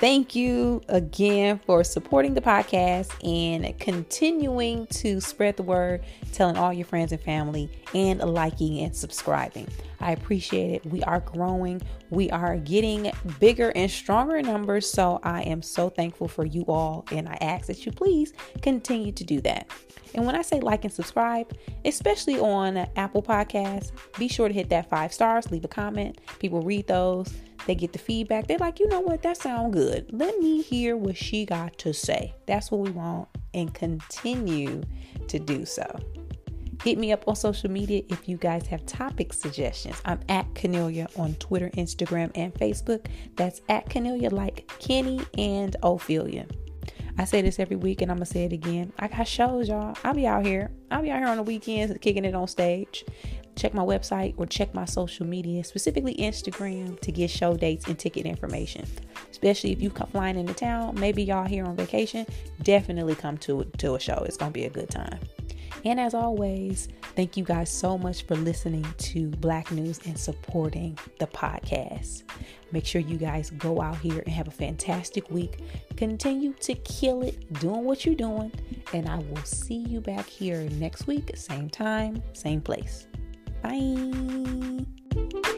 Thank 0.00 0.34
you 0.34 0.80
again 0.88 1.60
for 1.66 1.84
supporting 1.84 2.32
the 2.32 2.40
podcast 2.40 3.12
and 3.22 3.78
continuing 3.78 4.86
to 4.86 5.20
spread 5.20 5.58
the 5.58 5.62
word, 5.62 6.02
telling 6.32 6.56
all 6.56 6.72
your 6.72 6.86
friends 6.86 7.12
and 7.12 7.20
family, 7.20 7.70
and 7.92 8.18
liking 8.20 8.78
and 8.80 8.96
subscribing. 8.96 9.68
I 10.00 10.12
appreciate 10.12 10.70
it. 10.70 10.86
We 10.86 11.02
are 11.02 11.20
growing, 11.20 11.82
we 12.08 12.30
are 12.30 12.56
getting 12.56 13.12
bigger 13.40 13.72
and 13.76 13.90
stronger 13.90 14.40
numbers. 14.40 14.90
So 14.90 15.20
I 15.22 15.42
am 15.42 15.60
so 15.60 15.90
thankful 15.90 16.28
for 16.28 16.46
you 16.46 16.64
all, 16.66 17.04
and 17.12 17.28
I 17.28 17.36
ask 17.42 17.66
that 17.66 17.84
you 17.84 17.92
please 17.92 18.32
continue 18.62 19.12
to 19.12 19.24
do 19.24 19.42
that. 19.42 19.70
And 20.14 20.24
when 20.24 20.34
I 20.34 20.40
say 20.40 20.60
like 20.60 20.84
and 20.84 20.92
subscribe, 20.92 21.54
especially 21.84 22.38
on 22.38 22.78
Apple 22.96 23.22
Podcasts, 23.22 23.92
be 24.18 24.28
sure 24.28 24.48
to 24.48 24.54
hit 24.54 24.70
that 24.70 24.88
five 24.88 25.12
stars, 25.12 25.50
leave 25.50 25.66
a 25.66 25.68
comment. 25.68 26.22
People 26.38 26.62
read 26.62 26.86
those, 26.86 27.32
they 27.66 27.74
get 27.74 27.92
the 27.92 27.98
feedback. 27.98 28.46
They're 28.46 28.58
like, 28.58 28.80
you 28.80 28.88
know 28.88 29.00
what, 29.00 29.22
that 29.22 29.36
sounds 29.36 29.74
good. 29.74 30.10
Let 30.12 30.38
me 30.38 30.62
hear 30.62 30.96
what 30.96 31.16
she 31.16 31.44
got 31.44 31.78
to 31.78 31.92
say. 31.92 32.34
That's 32.46 32.70
what 32.70 32.80
we 32.80 32.90
want 32.90 33.28
and 33.54 33.72
continue 33.74 34.82
to 35.28 35.38
do 35.38 35.64
so. 35.64 35.84
Hit 36.82 36.96
me 36.96 37.12
up 37.12 37.28
on 37.28 37.36
social 37.36 37.70
media 37.70 38.02
if 38.08 38.26
you 38.26 38.38
guys 38.38 38.66
have 38.68 38.86
topic 38.86 39.34
suggestions. 39.34 40.00
I'm 40.06 40.20
at 40.30 40.52
Kennelia 40.54 41.08
on 41.18 41.34
Twitter, 41.34 41.68
Instagram, 41.76 42.30
and 42.34 42.54
Facebook. 42.54 43.06
That's 43.36 43.60
at 43.68 43.88
Kennelia 43.90 44.32
like 44.32 44.66
Kenny 44.78 45.20
and 45.36 45.76
Ophelia. 45.82 46.46
I 47.18 47.24
say 47.24 47.42
this 47.42 47.58
every 47.58 47.76
week 47.76 48.00
and 48.00 48.10
I'm 48.10 48.16
gonna 48.16 48.24
say 48.24 48.44
it 48.44 48.52
again. 48.54 48.94
I 48.98 49.08
got 49.08 49.28
shows, 49.28 49.68
y'all. 49.68 49.94
I'll 50.04 50.14
be 50.14 50.26
out 50.26 50.46
here. 50.46 50.70
I'll 50.90 51.02
be 51.02 51.10
out 51.10 51.18
here 51.18 51.28
on 51.28 51.36
the 51.36 51.42
weekends 51.42 51.94
kicking 52.00 52.24
it 52.24 52.34
on 52.34 52.48
stage. 52.48 53.04
Check 53.56 53.74
my 53.74 53.82
website 53.82 54.34
or 54.36 54.46
check 54.46 54.74
my 54.74 54.84
social 54.84 55.26
media, 55.26 55.62
specifically 55.64 56.14
Instagram, 56.14 56.98
to 57.00 57.12
get 57.12 57.30
show 57.30 57.56
dates 57.56 57.86
and 57.86 57.98
ticket 57.98 58.26
information. 58.26 58.86
Especially 59.30 59.72
if 59.72 59.82
you 59.82 59.90
come 59.90 60.08
flying 60.08 60.38
into 60.38 60.54
town, 60.54 60.98
maybe 60.98 61.22
y'all 61.22 61.46
here 61.46 61.64
on 61.64 61.76
vacation, 61.76 62.26
definitely 62.62 63.14
come 63.14 63.36
to 63.38 63.64
to 63.78 63.94
a 63.94 64.00
show. 64.00 64.22
It's 64.26 64.36
gonna 64.36 64.50
be 64.50 64.64
a 64.64 64.70
good 64.70 64.90
time. 64.90 65.18
And 65.84 65.98
as 65.98 66.14
always, 66.14 66.88
thank 67.16 67.36
you 67.36 67.44
guys 67.44 67.70
so 67.70 67.96
much 67.96 68.26
for 68.26 68.36
listening 68.36 68.86
to 68.98 69.28
Black 69.28 69.70
News 69.70 69.98
and 70.04 70.18
supporting 70.18 70.98
the 71.18 71.26
podcast. 71.26 72.24
Make 72.72 72.84
sure 72.84 73.00
you 73.00 73.16
guys 73.16 73.50
go 73.50 73.80
out 73.80 73.98
here 73.98 74.18
and 74.18 74.28
have 74.28 74.46
a 74.46 74.52
fantastic 74.52 75.30
week. 75.30 75.58
Continue 75.96 76.52
to 76.60 76.74
kill 76.74 77.22
it, 77.22 77.52
doing 77.54 77.84
what 77.84 78.04
you're 78.04 78.14
doing. 78.14 78.52
And 78.92 79.08
I 79.08 79.18
will 79.18 79.42
see 79.44 79.78
you 79.78 80.00
back 80.00 80.26
here 80.26 80.60
next 80.72 81.06
week, 81.06 81.30
same 81.34 81.70
time, 81.70 82.22
same 82.32 82.60
place. 82.60 83.06
Bye. 83.62 85.56